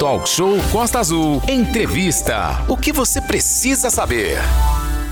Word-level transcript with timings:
Talk 0.00 0.26
Show 0.26 0.56
Costa 0.72 0.98
Azul. 0.98 1.42
Entrevista. 1.46 2.64
O 2.66 2.74
que 2.74 2.90
você 2.90 3.20
precisa 3.20 3.90
saber? 3.90 4.38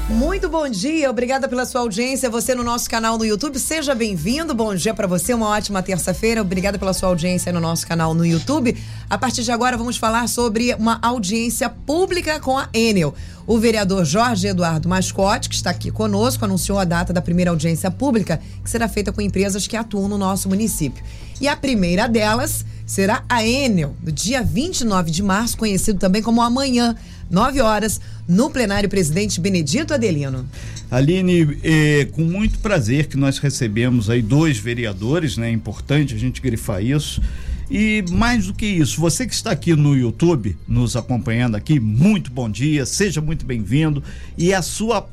Muito 0.09 0.49
bom 0.49 0.67
dia, 0.67 1.11
obrigada 1.11 1.47
pela 1.47 1.67
sua 1.67 1.83
audiência. 1.83 2.31
Você 2.31 2.55
no 2.55 2.65
nosso 2.65 2.89
canal 2.89 3.19
no 3.19 3.27
YouTube, 3.27 3.59
seja 3.59 3.95
bem-vindo. 3.95 4.55
Bom 4.55 4.75
dia 4.75 4.95
para 4.95 5.07
você, 5.07 5.35
uma 5.35 5.49
ótima 5.51 5.83
terça-feira. 5.83 6.41
Obrigada 6.41 6.79
pela 6.79 6.95
sua 6.95 7.11
audiência 7.11 7.53
no 7.53 7.61
nosso 7.61 7.87
canal 7.87 8.15
no 8.15 8.25
YouTube. 8.25 8.75
A 9.11 9.19
partir 9.19 9.43
de 9.43 9.53
agora, 9.53 9.77
vamos 9.77 9.99
falar 9.99 10.27
sobre 10.27 10.73
uma 10.77 10.99
audiência 11.03 11.69
pública 11.69 12.41
com 12.41 12.57
a 12.57 12.71
Enel. 12.73 13.15
O 13.47 13.59
vereador 13.59 14.07
Jorge 14.07 14.47
Eduardo 14.49 14.89
Mascote, 14.89 15.51
que 15.51 15.55
está 15.55 15.69
aqui 15.69 15.91
conosco, 15.91 16.47
anunciou 16.47 16.79
a 16.79 16.85
data 16.85 17.13
da 17.13 17.21
primeira 17.21 17.51
audiência 17.51 17.91
pública, 17.91 18.41
que 18.65 18.71
será 18.71 18.89
feita 18.89 19.13
com 19.13 19.21
empresas 19.21 19.67
que 19.67 19.77
atuam 19.77 20.09
no 20.09 20.17
nosso 20.17 20.49
município. 20.49 21.05
E 21.41 21.47
a 21.47 21.57
primeira 21.57 22.09
delas 22.09 22.65
será 22.85 23.23
a 23.29 23.47
Enel, 23.47 23.95
no 24.03 24.11
dia 24.11 24.43
29 24.43 25.11
de 25.11 25.23
março, 25.23 25.57
conhecido 25.57 25.99
também 25.99 26.23
como 26.23 26.41
amanhã, 26.41 26.97
9 27.31 27.61
horas, 27.61 28.01
no 28.27 28.51
plenário 28.51 28.89
presidente 28.89 29.41
Benedito 29.41 29.93
Adelino. 29.93 30.49
Aline, 30.91 31.59
é, 31.63 32.07
com 32.07 32.23
muito 32.23 32.59
prazer 32.59 33.07
que 33.07 33.17
nós 33.17 33.39
recebemos 33.39 34.09
aí 34.09 34.23
dois 34.23 34.57
vereadores, 34.57 35.37
né? 35.37 35.51
Importante 35.51 36.15
a 36.15 36.19
gente 36.19 36.41
grifar 36.41 36.83
isso. 36.83 37.21
E 37.71 38.03
mais 38.11 38.47
do 38.47 38.55
que 38.55 38.65
isso, 38.65 38.99
você 38.99 39.27
que 39.27 39.35
está 39.35 39.51
aqui 39.51 39.77
no 39.77 39.95
YouTube, 39.95 40.57
nos 40.67 40.97
acompanhando 40.97 41.55
aqui, 41.55 41.79
muito 41.79 42.33
bom 42.33 42.49
dia, 42.49 42.87
seja 42.87 43.21
muito 43.21 43.45
bem-vindo. 43.45 44.03
E 44.39 44.55
a 44.55 44.63
sua 44.63 45.07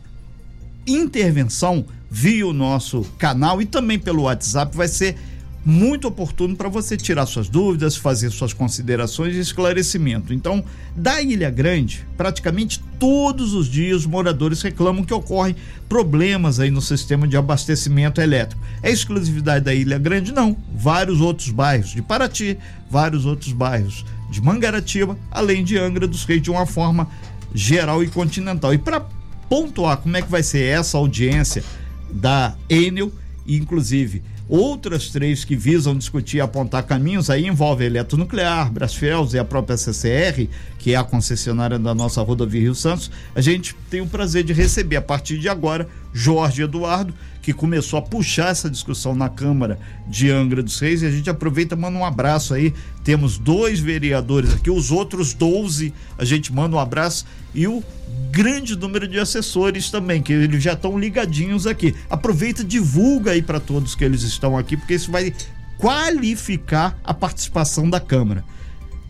intervenção 0.87 1.85
via 2.09 2.47
o 2.47 2.53
nosso 2.53 3.01
canal 3.17 3.61
e 3.61 3.65
também 3.65 3.99
pelo 3.99 4.23
WhatsApp 4.23 4.75
vai 4.75 4.87
ser 4.87 5.17
muito 5.65 6.07
oportuno 6.07 6.55
para 6.55 6.69
você 6.69 6.95
tirar 6.95 7.25
suas 7.25 7.49
dúvidas, 7.49 7.97
fazer 7.97 8.29
suas 8.29 8.53
considerações 8.53 9.35
e 9.35 9.39
esclarecimento. 9.39 10.31
Então, 10.31 10.63
da 10.95 11.19
Ilha 11.19 11.49
Grande, 11.49 12.05
praticamente 12.15 12.79
todos 12.99 13.53
os 13.55 13.67
dias 13.67 14.05
moradores 14.05 14.61
reclamam 14.61 15.03
que 15.03 15.13
ocorrem 15.13 15.55
problemas 15.89 16.59
aí 16.59 16.69
no 16.69 16.81
sistema 16.81 17.27
de 17.27 17.35
abastecimento 17.35 18.21
elétrico. 18.21 18.61
É 18.83 18.91
exclusividade 18.91 19.65
da 19.65 19.73
Ilha 19.73 19.97
Grande? 19.97 20.31
Não. 20.31 20.55
Vários 20.75 21.19
outros 21.19 21.49
bairros 21.49 21.89
de 21.89 22.01
Paraty, 22.03 22.59
vários 22.89 23.25
outros 23.25 23.51
bairros 23.51 24.05
de 24.29 24.39
Mangaratiba, 24.41 25.17
além 25.31 25.63
de 25.63 25.79
Angra 25.79 26.05
dos 26.05 26.25
Reis 26.25 26.43
de 26.43 26.51
uma 26.51 26.67
forma 26.67 27.09
geral 27.55 28.03
e 28.03 28.07
continental. 28.07 28.71
E 28.71 28.77
para 28.77 29.03
pontuar 29.49 29.97
como 29.97 30.15
é 30.15 30.21
que 30.21 30.29
vai 30.29 30.43
ser 30.43 30.63
essa 30.63 30.97
audiência 30.97 31.63
da 32.11 32.55
Enel, 32.69 33.11
inclusive 33.47 34.21
Outras 34.47 35.09
três 35.09 35.43
que 35.43 35.55
visam 35.55 35.97
discutir 35.97 36.37
e 36.37 36.41
apontar 36.41 36.83
caminhos 36.83 37.31
aí 37.31 37.47
envolvem 37.47 37.87
Eletronuclear, 37.87 38.71
Brasfels 38.71 39.33
e 39.33 39.39
a 39.39 39.43
própria 39.43 39.75
CCR, 39.75 40.47
que 40.77 40.93
é 40.93 40.95
a 40.95 41.03
concessionária 41.03 41.79
da 41.79 41.95
nossa 41.95 42.21
rodovia 42.21 42.61
Rio 42.61 42.75
Santos. 42.75 43.09
A 43.33 43.41
gente 43.41 43.75
tem 43.89 44.01
o 44.01 44.07
prazer 44.07 44.43
de 44.43 44.53
receber 44.53 44.97
a 44.97 45.01
partir 45.01 45.39
de 45.39 45.49
agora 45.49 45.87
Jorge 46.13 46.61
Eduardo, 46.61 47.11
que 47.41 47.53
começou 47.53 47.97
a 47.97 48.01
puxar 48.01 48.49
essa 48.49 48.69
discussão 48.69 49.15
na 49.15 49.29
Câmara 49.29 49.79
de 50.07 50.29
Angra 50.29 50.61
dos 50.61 50.79
Reis 50.79 51.01
e 51.01 51.07
a 51.07 51.11
gente 51.11 51.29
aproveita 51.29 51.75
manda 51.75 51.97
um 51.97 52.05
abraço 52.05 52.53
aí. 52.53 52.71
Temos 53.03 53.39
dois 53.39 53.79
vereadores 53.79 54.53
aqui, 54.53 54.69
os 54.69 54.91
outros 54.91 55.33
12 55.33 55.91
a 56.17 56.25
gente 56.25 56.53
manda 56.53 56.75
um 56.75 56.79
abraço 56.79 57.25
e 57.53 57.67
o 57.67 57.83
grande 58.31 58.75
número 58.75 59.07
de 59.07 59.19
assessores 59.19 59.89
também, 59.89 60.21
que 60.21 60.33
eles 60.33 60.61
já 60.61 60.73
estão 60.73 60.99
ligadinhos 60.99 61.65
aqui. 61.65 61.95
Aproveita, 62.09 62.63
divulga 62.63 63.31
aí 63.31 63.41
para 63.41 63.59
todos 63.59 63.95
que 63.95 64.03
eles 64.03 64.23
estão 64.23 64.57
aqui, 64.57 64.75
porque 64.75 64.93
isso 64.93 65.11
vai 65.11 65.33
qualificar 65.77 66.97
a 67.03 67.13
participação 67.13 67.89
da 67.89 67.99
Câmara. 67.99 68.43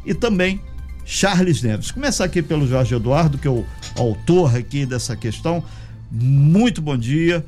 E 0.06 0.14
também 0.14 0.62
Charles 1.06 1.62
Neves. 1.62 1.92
Começar 1.92 2.26
aqui 2.26 2.42
pelo 2.42 2.68
Jorge 2.68 2.96
Eduardo, 2.96 3.38
que 3.38 3.48
é 3.48 3.52
o 3.52 3.66
autor 3.96 4.56
aqui 4.56 4.86
dessa 4.86 5.16
questão. 5.16 5.64
Muito 6.12 6.82
bom 6.82 6.98
dia. 6.98 7.46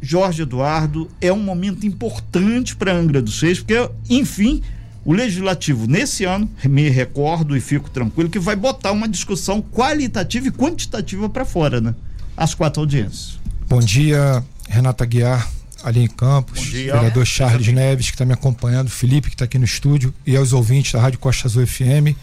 Jorge 0.00 0.42
Eduardo, 0.42 1.10
é 1.20 1.32
um 1.32 1.40
momento 1.40 1.86
importante 1.86 2.76
para 2.76 2.92
Angra 2.92 3.22
dos 3.22 3.40
Reis, 3.40 3.58
porque, 3.58 3.88
enfim, 4.08 4.62
o 5.04 5.12
legislativo, 5.12 5.86
nesse 5.86 6.24
ano, 6.24 6.48
me 6.64 6.88
recordo 6.88 7.56
e 7.56 7.60
fico 7.60 7.90
tranquilo, 7.90 8.30
que 8.30 8.38
vai 8.38 8.56
botar 8.56 8.92
uma 8.92 9.08
discussão 9.08 9.60
qualitativa 9.60 10.48
e 10.48 10.50
quantitativa 10.50 11.28
para 11.28 11.44
fora, 11.44 11.80
né? 11.80 11.94
As 12.36 12.54
quatro 12.54 12.80
audiências. 12.80 13.38
Bom 13.68 13.80
dia, 13.80 14.42
Renata 14.68 15.04
Guiar, 15.04 15.48
Aline 15.82 16.08
Campos, 16.08 16.66
vereador 16.68 17.26
Charles 17.26 17.68
Neves, 17.68 18.06
que 18.06 18.14
está 18.14 18.24
me 18.24 18.32
acompanhando, 18.32 18.88
Felipe, 18.88 19.28
que 19.28 19.34
está 19.34 19.44
aqui 19.44 19.58
no 19.58 19.64
estúdio, 19.64 20.14
e 20.26 20.36
aos 20.36 20.52
ouvintes 20.52 20.92
da 20.92 21.00
Rádio 21.00 21.18
Costa 21.18 21.46
Azul 21.46 21.66
FM. 21.66 22.16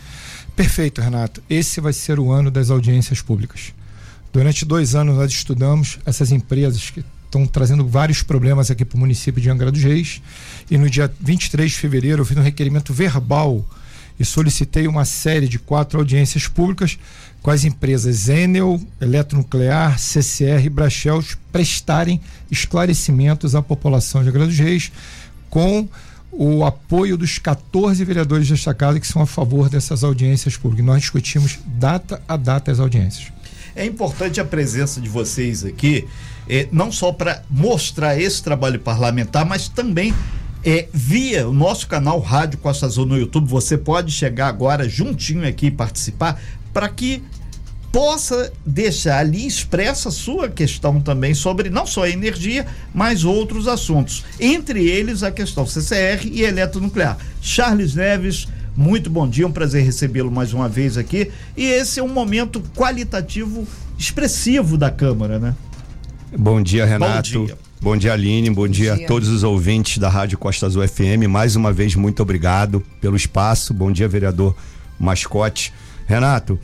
Perfeito, 0.55 1.01
Renato. 1.01 1.41
Esse 1.49 1.79
vai 1.79 1.93
ser 1.93 2.19
o 2.19 2.31
ano 2.31 2.49
das 2.49 2.69
audiências 2.69 3.21
públicas. 3.21 3.73
Durante 4.33 4.65
dois 4.65 4.95
anos 4.95 5.15
nós 5.15 5.31
estudamos 5.31 5.99
essas 6.05 6.31
empresas 6.31 6.89
que 6.89 7.03
estão 7.31 7.47
trazendo 7.47 7.87
vários 7.87 8.21
problemas 8.21 8.69
aqui 8.69 8.83
para 8.83 8.97
o 8.97 8.99
município 8.99 9.41
de 9.41 9.49
Angra 9.49 9.71
dos 9.71 9.81
Reis. 9.81 10.21
E 10.69 10.77
no 10.77 10.89
dia 10.89 11.11
23 11.21 11.71
de 11.71 11.77
fevereiro 11.77 12.21
eu 12.21 12.25
fiz 12.25 12.37
um 12.37 12.41
requerimento 12.41 12.93
verbal 12.93 13.65
e 14.19 14.25
solicitei 14.25 14.85
uma 14.87 15.05
série 15.05 15.47
de 15.47 15.57
quatro 15.57 15.97
audiências 15.97 16.47
públicas 16.47 16.99
com 17.41 17.49
as 17.49 17.63
empresas 17.63 18.27
Enel, 18.27 18.79
Eletronuclear, 18.99 19.97
CCR 19.97 20.65
e 20.65 20.69
Brachels 20.69 21.37
prestarem 21.51 22.21
esclarecimentos 22.51 23.55
à 23.55 23.61
população 23.61 24.21
de 24.21 24.29
Angra 24.29 24.45
dos 24.45 24.59
Reis 24.59 24.91
com 25.49 25.87
o 26.31 26.63
apoio 26.63 27.17
dos 27.17 27.39
14 27.39 28.03
vereadores 28.05 28.47
destacados 28.47 28.99
que 28.99 29.07
são 29.07 29.21
a 29.21 29.25
favor 29.25 29.69
dessas 29.69 30.03
audiências 30.03 30.55
públicas. 30.55 30.85
Nós 30.85 31.01
discutimos 31.01 31.59
data 31.65 32.21
a 32.27 32.37
data 32.37 32.71
as 32.71 32.79
audiências. 32.79 33.31
É 33.75 33.85
importante 33.85 34.39
a 34.39 34.45
presença 34.45 34.99
de 34.99 35.07
vocês 35.07 35.63
aqui, 35.63 36.05
é, 36.51 36.67
não 36.69 36.91
só 36.91 37.13
para 37.13 37.43
mostrar 37.49 38.19
esse 38.19 38.43
trabalho 38.43 38.77
parlamentar, 38.77 39.45
mas 39.45 39.69
também 39.69 40.13
é, 40.65 40.89
via 40.91 41.47
o 41.47 41.53
nosso 41.53 41.87
canal 41.87 42.19
Rádio 42.19 42.59
Costa 42.59 42.85
Azul 42.85 43.05
no 43.05 43.17
YouTube. 43.17 43.47
Você 43.47 43.77
pode 43.77 44.11
chegar 44.11 44.47
agora 44.47 44.89
juntinho 44.89 45.47
aqui 45.47 45.67
e 45.67 45.71
participar 45.71 46.41
para 46.73 46.89
que 46.89 47.23
possa 47.89 48.51
deixar 48.65 49.19
ali 49.19 49.47
expressa 49.47 50.11
sua 50.11 50.49
questão 50.49 50.99
também 50.99 51.33
sobre 51.33 51.69
não 51.69 51.85
só 51.85 52.03
a 52.03 52.09
energia, 52.09 52.67
mas 52.93 53.23
outros 53.23 53.65
assuntos. 53.65 54.25
Entre 54.37 54.85
eles 54.89 55.23
a 55.23 55.31
questão 55.31 55.65
CCR 55.65 56.27
e 56.29 56.43
eletronuclear. 56.43 57.17
Charles 57.41 57.95
Neves, 57.95 58.49
muito 58.75 59.09
bom 59.09 59.27
dia, 59.27 59.47
um 59.47 59.51
prazer 59.53 59.85
recebê-lo 59.85 60.31
mais 60.31 60.53
uma 60.53 60.67
vez 60.67 60.97
aqui. 60.97 61.31
E 61.55 61.63
esse 61.63 62.01
é 62.01 62.03
um 62.03 62.09
momento 62.09 62.61
qualitativo 62.75 63.65
expressivo 63.97 64.77
da 64.77 64.91
Câmara, 64.91 65.39
né? 65.39 65.55
Bom 66.37 66.61
dia, 66.61 66.85
Renato. 66.85 67.39
Bom 67.39 67.45
dia. 67.45 67.57
Bom 67.81 67.97
dia, 67.97 68.13
Aline. 68.13 68.49
Bom, 68.49 68.61
bom 68.61 68.67
dia, 68.67 68.95
dia, 68.95 69.05
a 69.05 69.07
todos 69.07 69.27
os 69.27 69.43
ouvintes 69.43 69.97
da 69.97 70.07
Rádio 70.07 70.37
Costa 70.37 70.65
Azul 70.65 70.87
FM. 70.87 71.27
Mais 71.29 71.55
uma 71.55 71.73
vez, 71.73 71.95
muito 71.95 72.21
obrigado 72.21 72.81
pelo 73.01 73.15
espaço. 73.15 73.73
Bom 73.73 73.91
dia, 73.91 74.07
vereador 74.07 74.55
Mascote. 74.99 75.73
Renato, 76.07 76.59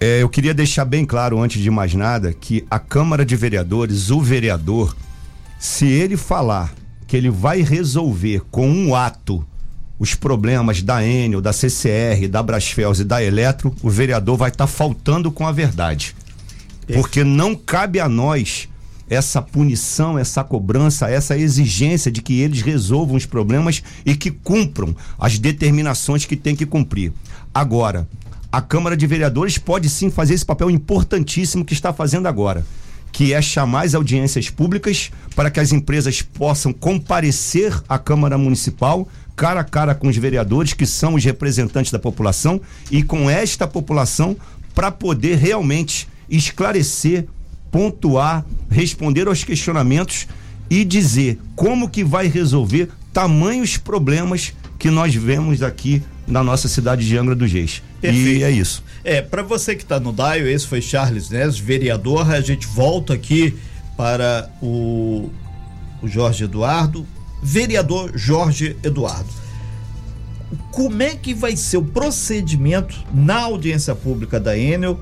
é, 0.00 0.22
eu 0.22 0.28
queria 0.28 0.54
deixar 0.54 0.84
bem 0.84 1.04
claro, 1.04 1.40
antes 1.40 1.60
de 1.60 1.70
mais 1.70 1.92
nada, 1.94 2.32
que 2.32 2.64
a 2.70 2.78
Câmara 2.78 3.24
de 3.24 3.34
Vereadores, 3.34 4.10
o 4.10 4.20
vereador, 4.20 4.96
se 5.58 5.86
ele 5.86 6.16
falar 6.16 6.72
que 7.06 7.16
ele 7.16 7.30
vai 7.30 7.62
resolver 7.62 8.42
com 8.50 8.68
um 8.68 8.94
ato 8.94 9.44
os 9.98 10.14
problemas 10.14 10.82
da 10.82 11.04
Enel, 11.04 11.40
da 11.40 11.52
CCR, 11.52 12.28
da 12.30 12.42
Brasfels 12.42 13.00
e 13.00 13.04
da 13.04 13.22
Eletro, 13.22 13.74
o 13.82 13.90
vereador 13.90 14.36
vai 14.36 14.50
estar 14.50 14.66
tá 14.66 14.72
faltando 14.72 15.32
com 15.32 15.46
a 15.46 15.50
verdade. 15.50 16.14
Porque 16.94 17.24
não 17.24 17.54
cabe 17.54 18.00
a 18.00 18.08
nós 18.08 18.68
essa 19.08 19.40
punição, 19.40 20.18
essa 20.18 20.44
cobrança, 20.44 21.08
essa 21.08 21.36
exigência 21.36 22.10
de 22.10 22.20
que 22.20 22.40
eles 22.40 22.60
resolvam 22.60 23.16
os 23.16 23.24
problemas 23.24 23.82
e 24.04 24.14
que 24.14 24.30
cumpram 24.30 24.94
as 25.18 25.38
determinações 25.38 26.24
que 26.24 26.36
tem 26.36 26.54
que 26.54 26.66
cumprir. 26.66 27.12
Agora, 27.54 28.06
a 28.52 28.60
Câmara 28.60 28.96
de 28.96 29.06
Vereadores 29.06 29.58
pode 29.58 29.88
sim 29.88 30.10
fazer 30.10 30.34
esse 30.34 30.44
papel 30.44 30.70
importantíssimo 30.70 31.64
que 31.64 31.72
está 31.72 31.92
fazendo 31.92 32.26
agora, 32.26 32.66
que 33.10 33.32
é 33.32 33.40
chamar 33.40 33.86
as 33.86 33.94
audiências 33.94 34.50
públicas 34.50 35.10
para 35.34 35.50
que 35.50 35.60
as 35.60 35.72
empresas 35.72 36.20
possam 36.22 36.72
comparecer 36.72 37.78
à 37.88 37.98
Câmara 37.98 38.36
Municipal 38.36 39.08
cara 39.38 39.60
a 39.60 39.64
cara 39.64 39.94
com 39.94 40.08
os 40.08 40.16
vereadores, 40.16 40.72
que 40.72 40.84
são 40.84 41.14
os 41.14 41.24
representantes 41.24 41.92
da 41.92 41.98
população, 41.98 42.60
e 42.90 43.04
com 43.04 43.30
esta 43.30 43.68
população 43.68 44.36
para 44.74 44.90
poder 44.90 45.36
realmente 45.36 46.08
esclarecer, 46.28 47.26
pontuar, 47.70 48.44
responder 48.70 49.28
aos 49.28 49.44
questionamentos 49.44 50.26
e 50.70 50.84
dizer 50.84 51.38
como 51.56 51.88
que 51.88 52.04
vai 52.04 52.26
resolver 52.26 52.90
tamanhos 53.12 53.76
problemas 53.76 54.52
que 54.78 54.90
nós 54.90 55.14
vemos 55.14 55.62
aqui 55.62 56.02
na 56.26 56.44
nossa 56.44 56.68
cidade 56.68 57.06
de 57.06 57.16
Angra 57.16 57.34
dos 57.34 57.50
Reis. 57.50 57.82
Perfeito. 58.00 58.28
E 58.28 58.42
é 58.44 58.50
isso. 58.50 58.84
É, 59.02 59.22
para 59.22 59.42
você 59.42 59.74
que 59.74 59.82
está 59.82 59.98
no 59.98 60.12
Daio, 60.12 60.46
esse 60.46 60.66
foi 60.66 60.80
Charles 60.80 61.30
Neves, 61.30 61.58
vereador. 61.58 62.30
A 62.30 62.40
gente 62.40 62.66
volta 62.66 63.14
aqui 63.14 63.56
para 63.96 64.50
o, 64.62 65.30
o 66.02 66.06
Jorge 66.06 66.44
Eduardo. 66.44 67.06
Vereador 67.42 68.12
Jorge 68.14 68.76
Eduardo. 68.82 69.28
como 70.72 71.02
é 71.02 71.14
que 71.14 71.32
vai 71.34 71.56
ser 71.56 71.76
o 71.76 71.84
procedimento 71.84 72.96
na 73.14 73.42
audiência 73.42 73.94
pública 73.94 74.40
da 74.40 74.58
Enel 74.58 74.98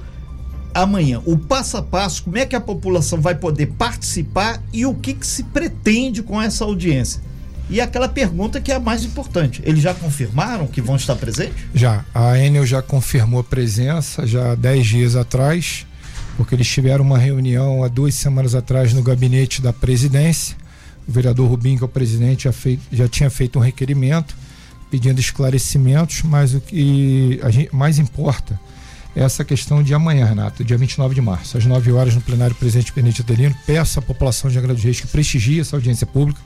amanhã? 0.82 1.20
O 1.24 1.36
passo 1.36 1.76
a 1.76 1.82
passo, 1.82 2.24
como 2.24 2.38
é 2.38 2.46
que 2.46 2.56
a 2.56 2.60
população 2.60 3.20
vai 3.20 3.34
poder 3.34 3.66
participar 3.66 4.62
e 4.72 4.84
o 4.86 4.94
que, 4.94 5.14
que 5.14 5.26
se 5.26 5.42
pretende 5.44 6.22
com 6.22 6.40
essa 6.40 6.64
audiência? 6.64 7.20
E 7.68 7.80
aquela 7.80 8.08
pergunta 8.08 8.60
que 8.60 8.70
é 8.70 8.76
a 8.76 8.80
mais 8.80 9.04
importante: 9.04 9.60
eles 9.64 9.82
já 9.82 9.92
confirmaram 9.92 10.66
que 10.66 10.80
vão 10.80 10.96
estar 10.96 11.16
presentes? 11.16 11.56
Já. 11.74 12.04
A 12.14 12.38
Enel 12.38 12.64
já 12.64 12.80
confirmou 12.80 13.40
a 13.40 13.44
presença 13.44 14.26
já 14.26 14.52
há 14.52 14.54
10 14.54 14.86
dias 14.86 15.16
atrás, 15.16 15.86
porque 16.36 16.54
eles 16.54 16.68
tiveram 16.68 17.04
uma 17.04 17.18
reunião 17.18 17.82
há 17.82 17.88
duas 17.88 18.14
semanas 18.14 18.54
atrás 18.54 18.92
no 18.92 19.02
gabinete 19.02 19.60
da 19.60 19.72
presidência. 19.72 20.56
O 21.08 21.12
vereador 21.12 21.48
Rubim, 21.48 21.76
que 21.76 21.82
é 21.82 21.86
o 21.86 21.88
presidente, 21.88 22.44
já, 22.44 22.52
fei, 22.52 22.78
já 22.92 23.08
tinha 23.08 23.30
feito 23.30 23.58
um 23.58 23.62
requerimento 23.62 24.36
pedindo 24.90 25.20
esclarecimentos, 25.20 26.22
mas 26.22 26.54
o 26.54 26.60
que 26.60 27.40
a 27.42 27.50
gente, 27.50 27.74
mais 27.74 27.98
importa 27.98 28.58
essa 29.16 29.42
questão 29.42 29.82
de 29.82 29.94
amanhã, 29.94 30.26
Renato, 30.26 30.62
dia 30.62 30.76
29 30.76 31.14
de 31.14 31.22
março, 31.22 31.56
às 31.56 31.64
9 31.64 31.90
horas, 31.90 32.14
no 32.14 32.20
plenário 32.20 32.54
presidente 32.54 32.92
Benedito 32.94 33.22
Adelino. 33.22 33.56
Peço 33.66 33.98
à 33.98 34.02
população 34.02 34.50
de 34.50 34.58
Angra 34.58 34.74
dos 34.74 34.84
Reis 34.84 35.00
que 35.00 35.06
prestigie 35.06 35.58
essa 35.58 35.74
audiência 35.74 36.06
pública, 36.06 36.38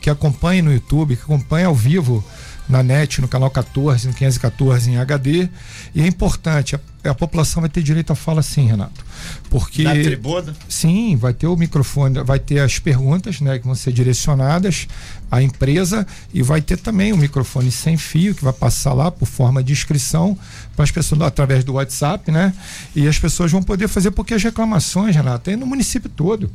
que 0.00 0.08
acompanhe 0.08 0.62
no 0.62 0.72
YouTube, 0.72 1.16
que 1.16 1.22
acompanhe 1.22 1.66
ao 1.66 1.74
vivo 1.74 2.24
na 2.68 2.82
net, 2.82 3.20
no 3.20 3.28
canal 3.28 3.50
14, 3.50 4.08
no 4.08 4.14
514 4.14 4.90
em 4.90 4.96
HD. 4.96 5.48
E 5.94 6.00
é 6.00 6.06
importante, 6.06 6.76
a, 6.76 7.10
a 7.10 7.14
população 7.14 7.60
vai 7.60 7.68
ter 7.68 7.82
direito 7.82 8.12
à 8.12 8.16
fala 8.16 8.42
sim, 8.42 8.66
Renato. 8.66 9.04
Porque. 9.50 9.82
Na 9.82 9.92
tribuna? 9.92 10.54
Sim, 10.68 11.16
vai 11.16 11.34
ter 11.34 11.46
o 11.46 11.56
microfone, 11.56 12.22
vai 12.22 12.38
ter 12.38 12.60
as 12.60 12.78
perguntas, 12.78 13.40
né, 13.40 13.58
que 13.58 13.64
vão 13.64 13.74
ser 13.74 13.92
direcionadas 13.92 14.88
à 15.30 15.42
empresa 15.42 16.06
e 16.32 16.42
vai 16.42 16.60
ter 16.60 16.78
também 16.78 17.12
o 17.12 17.16
microfone 17.16 17.70
sem 17.70 17.96
fio, 17.96 18.34
que 18.34 18.44
vai 18.44 18.52
passar 18.52 18.94
lá 18.94 19.10
por 19.10 19.26
forma 19.26 19.62
de 19.62 19.72
inscrição 19.72 20.36
para 20.74 20.84
as 20.84 20.90
pessoas 20.90 21.20
através 21.22 21.64
do 21.64 21.74
WhatsApp, 21.74 22.30
né? 22.30 22.52
E 22.94 23.06
as 23.06 23.18
pessoas 23.18 23.50
vão 23.52 23.62
poder 23.62 23.88
fazer, 23.88 24.10
porque 24.10 24.34
as 24.34 24.42
reclamações, 24.42 25.14
Renato, 25.14 25.50
é 25.50 25.56
no 25.56 25.66
município 25.66 26.08
todo. 26.08 26.50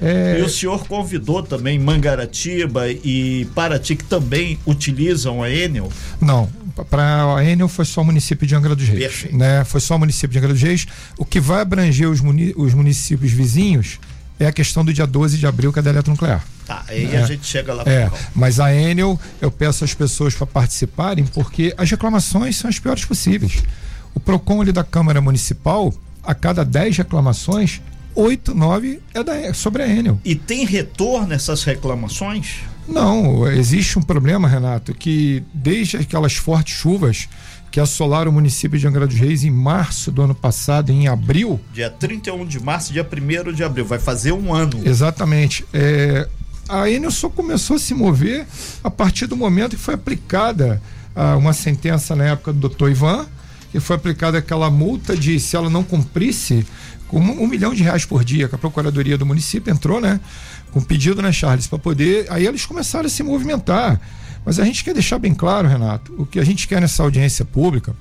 É... 0.00 0.38
E 0.38 0.42
o 0.42 0.48
senhor 0.48 0.86
convidou 0.86 1.42
também 1.42 1.78
Mangaratiba 1.78 2.90
e 2.90 3.46
Paraty, 3.54 3.96
que 3.96 4.04
também 4.04 4.58
utilizam 4.66 5.42
a 5.42 5.50
Enel? 5.50 5.90
Não, 6.20 6.48
para 6.90 7.36
a 7.36 7.44
Enel 7.44 7.68
foi 7.68 7.84
só 7.84 8.00
o 8.00 8.04
município 8.04 8.46
de 8.46 8.54
Angra 8.54 8.74
dos 8.74 8.88
Reis. 8.88 9.00
Perfeito. 9.00 9.36
Né? 9.36 9.64
Foi 9.64 9.80
só 9.80 9.96
o 9.96 9.98
município 9.98 10.30
de 10.30 10.38
Angra 10.38 10.52
dos 10.52 10.62
Reis. 10.62 10.86
O 11.16 11.24
que 11.24 11.38
vai 11.38 11.60
abranger 11.60 12.08
os, 12.08 12.20
muni 12.20 12.52
os 12.56 12.74
municípios 12.74 13.30
vizinhos 13.30 13.98
é 14.38 14.46
a 14.46 14.52
questão 14.52 14.84
do 14.84 14.92
dia 14.92 15.06
12 15.06 15.38
de 15.38 15.46
abril, 15.46 15.72
que 15.72 15.78
é 15.78 15.82
da 15.82 15.90
eletronuclear. 15.90 16.44
Tá, 16.66 16.82
aí 16.88 17.14
é, 17.14 17.18
a 17.18 17.26
gente 17.26 17.46
chega 17.46 17.72
lá. 17.72 17.84
É, 17.86 18.10
mas 18.34 18.58
a 18.58 18.74
Enel, 18.74 19.20
eu 19.40 19.50
peço 19.50 19.84
às 19.84 19.94
pessoas 19.94 20.34
para 20.34 20.46
participarem, 20.46 21.24
porque 21.26 21.74
as 21.76 21.90
reclamações 21.90 22.56
são 22.56 22.68
as 22.68 22.78
piores 22.78 23.04
possíveis. 23.04 23.62
O 24.14 24.20
PROCON 24.20 24.62
ali 24.62 24.72
da 24.72 24.82
Câmara 24.82 25.20
Municipal, 25.20 25.92
a 26.22 26.34
cada 26.34 26.64
10 26.64 26.96
reclamações, 26.98 27.80
8, 28.14 28.54
9 28.54 29.00
é, 29.12 29.22
da, 29.22 29.36
é 29.36 29.52
sobre 29.52 29.82
a 29.82 29.88
Enel. 29.88 30.20
E 30.24 30.34
tem 30.34 30.64
retorno 30.64 31.32
essas 31.32 31.64
reclamações? 31.64 32.60
Não, 32.86 33.48
existe 33.48 33.98
um 33.98 34.02
problema, 34.02 34.46
Renato, 34.46 34.94
que 34.94 35.42
desde 35.52 35.96
aquelas 35.96 36.34
fortes 36.34 36.74
chuvas 36.76 37.28
que 37.70 37.80
assolaram 37.80 38.30
o 38.30 38.34
município 38.34 38.78
de 38.78 38.86
Angra 38.86 39.06
dos 39.06 39.16
Reis 39.16 39.42
em 39.42 39.50
março 39.50 40.12
do 40.12 40.22
ano 40.22 40.34
passado, 40.34 40.92
em 40.92 41.08
abril. 41.08 41.60
Dia 41.72 41.90
31 41.90 42.46
de 42.46 42.60
março, 42.60 42.92
dia 42.92 43.04
1 43.04 43.52
de 43.52 43.64
abril, 43.64 43.84
vai 43.84 43.98
fazer 43.98 44.32
um 44.32 44.54
ano. 44.54 44.80
Exatamente. 44.84 45.64
É, 45.72 46.28
a 46.68 46.88
Enel 46.88 47.10
só 47.10 47.28
começou 47.28 47.76
a 47.76 47.78
se 47.78 47.92
mover 47.92 48.46
a 48.82 48.90
partir 48.90 49.26
do 49.26 49.36
momento 49.36 49.76
que 49.76 49.82
foi 49.82 49.94
aplicada 49.94 50.80
ah, 51.16 51.36
uma 51.36 51.52
sentença 51.52 52.14
na 52.14 52.26
época 52.26 52.52
do 52.52 52.60
doutor 52.60 52.90
Ivan, 52.90 53.26
que 53.72 53.80
foi 53.80 53.96
aplicada 53.96 54.38
aquela 54.38 54.70
multa 54.70 55.16
de 55.16 55.40
se 55.40 55.56
ela 55.56 55.68
não 55.68 55.82
cumprisse 55.82 56.64
um, 57.18 57.42
um, 57.42 57.46
milhão 57.46 57.74
de 57.74 57.82
reais 57.82 58.04
por 58.04 58.24
dia, 58.24 58.48
que 58.48 58.54
a 58.54 58.58
Procuradoria 58.58 59.16
do 59.16 59.24
município 59.24 59.72
entrou, 59.72 60.00
né? 60.00 60.20
Com 60.72 60.80
pedido, 60.80 61.22
né, 61.22 61.32
Charles, 61.32 61.66
para 61.66 61.78
poder. 61.78 62.26
Aí 62.30 62.46
eles 62.46 62.66
começaram 62.66 63.06
a 63.06 63.08
se 63.08 63.22
movimentar. 63.22 64.00
Mas 64.44 64.58
a 64.58 64.64
gente 64.64 64.84
quer 64.84 64.92
deixar 64.92 65.18
bem 65.18 65.34
claro, 65.34 65.68
Renato, 65.68 66.14
o 66.18 66.26
que 66.26 66.38
a 66.38 66.44
gente 66.44 66.68
quer 66.68 66.80
nessa 66.80 67.02
audiência 67.02 67.44
pública, 67.44 67.94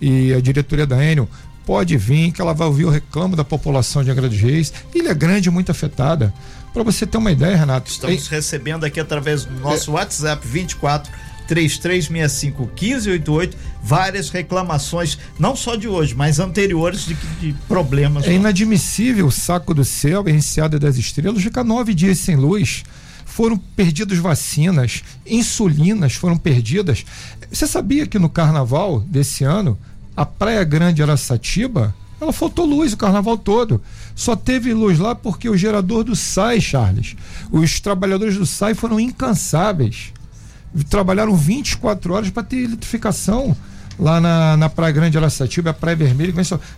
e 0.00 0.32
a 0.32 0.40
diretoria 0.40 0.86
da 0.86 1.04
Enel 1.04 1.28
pode 1.66 1.96
vir, 1.96 2.32
que 2.32 2.40
ela 2.40 2.54
vai 2.54 2.66
ouvir 2.66 2.84
o 2.84 2.90
reclamo 2.90 3.34
da 3.34 3.44
população 3.44 4.02
de 4.04 4.10
Angra 4.10 4.28
dos 4.28 4.38
Reis. 4.38 4.72
Ilha 4.94 5.12
Grande 5.12 5.50
muito 5.50 5.70
afetada. 5.70 6.32
Para 6.72 6.82
você 6.82 7.06
ter 7.06 7.18
uma 7.18 7.32
ideia, 7.32 7.56
Renato. 7.56 7.90
Estamos 7.90 8.28
recebendo 8.28 8.84
aqui 8.84 9.00
através 9.00 9.44
do 9.44 9.58
nosso 9.60 9.90
é, 9.90 9.94
WhatsApp 9.94 10.46
24 10.46 11.12
3365 11.48 12.70
1588, 12.78 13.56
várias 13.82 14.28
reclamações, 14.28 15.18
não 15.38 15.56
só 15.56 15.74
de 15.74 15.88
hoje, 15.88 16.14
mas 16.14 16.38
anteriores 16.38 17.06
de, 17.06 17.14
de 17.40 17.54
problemas. 17.66 18.26
É 18.26 18.34
inadmissível 18.34 19.26
o 19.26 19.32
saco 19.32 19.72
do 19.72 19.84
céu, 19.84 20.22
a 20.26 20.30
enseada 20.30 20.78
das 20.78 20.98
estrelas, 20.98 21.42
ficar 21.42 21.64
nove 21.64 21.94
dias 21.94 22.18
sem 22.18 22.36
luz. 22.36 22.84
Foram 23.24 23.56
perdidas 23.56 24.18
vacinas, 24.18 25.02
insulinas 25.24 26.14
foram 26.14 26.36
perdidas. 26.36 27.04
Você 27.50 27.66
sabia 27.66 28.06
que 28.06 28.18
no 28.18 28.28
carnaval 28.28 29.00
desse 29.00 29.44
ano, 29.44 29.78
a 30.16 30.26
Praia 30.26 30.64
Grande 30.64 31.02
Araçatiba, 31.02 31.94
ela 32.20 32.32
faltou 32.32 32.66
luz 32.66 32.92
o 32.92 32.96
carnaval 32.96 33.38
todo. 33.38 33.80
Só 34.14 34.34
teve 34.34 34.74
luz 34.74 34.98
lá 34.98 35.14
porque 35.14 35.48
o 35.48 35.56
gerador 35.56 36.02
do 36.04 36.16
SAI, 36.16 36.60
Charles, 36.60 37.16
os 37.50 37.80
trabalhadores 37.80 38.36
do 38.36 38.44
SAI 38.44 38.74
foram 38.74 38.98
incansáveis 38.98 40.12
trabalharam 40.88 41.34
24 41.36 42.14
horas 42.14 42.30
para 42.30 42.42
ter 42.42 42.64
eletrificação 42.64 43.56
lá 43.98 44.20
na, 44.20 44.56
na 44.56 44.68
Praia 44.68 44.92
Grande 44.92 45.18
Araçatiba, 45.18 45.70
a 45.70 45.74
Praia 45.74 45.96
Vermelha. 45.96 46.32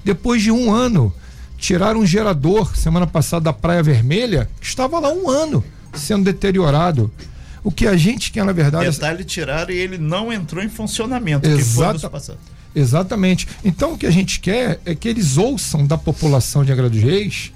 Depois 0.04 0.42
de 0.42 0.50
um 0.50 0.72
ano, 0.72 1.12
tiraram 1.58 2.00
um 2.00 2.06
gerador 2.06 2.76
semana 2.76 3.06
passada 3.06 3.44
da 3.44 3.52
Praia 3.52 3.82
Vermelha, 3.82 4.48
que 4.60 4.66
estava 4.66 4.98
lá 4.98 5.12
um 5.12 5.28
ano 5.28 5.62
sendo 5.94 6.25
deteriorado. 6.25 7.10
O 7.62 7.70
que 7.70 7.87
a 7.87 7.96
gente 7.96 8.32
quer, 8.32 8.44
na 8.44 8.52
verdade. 8.52 8.90
Detalhe, 8.90 9.25
tiraram 9.25 9.72
e 9.72 9.76
ele 9.76 9.98
não 9.98 10.32
entrou 10.32 10.64
em 10.64 10.69
funcionamento. 10.69 11.46
Exata... 11.46 12.38
Exatamente. 12.75 13.46
Então, 13.64 13.93
o 13.93 13.98
que 13.98 14.06
a 14.06 14.10
gente 14.10 14.40
quer 14.40 14.81
é 14.86 14.94
que 14.94 15.08
eles 15.08 15.36
ouçam 15.36 15.86
da 15.86 15.98
população 15.98 16.64
de 16.64 16.72
Angra 16.72 16.88
dos 16.88 17.02
Reis 17.02 17.52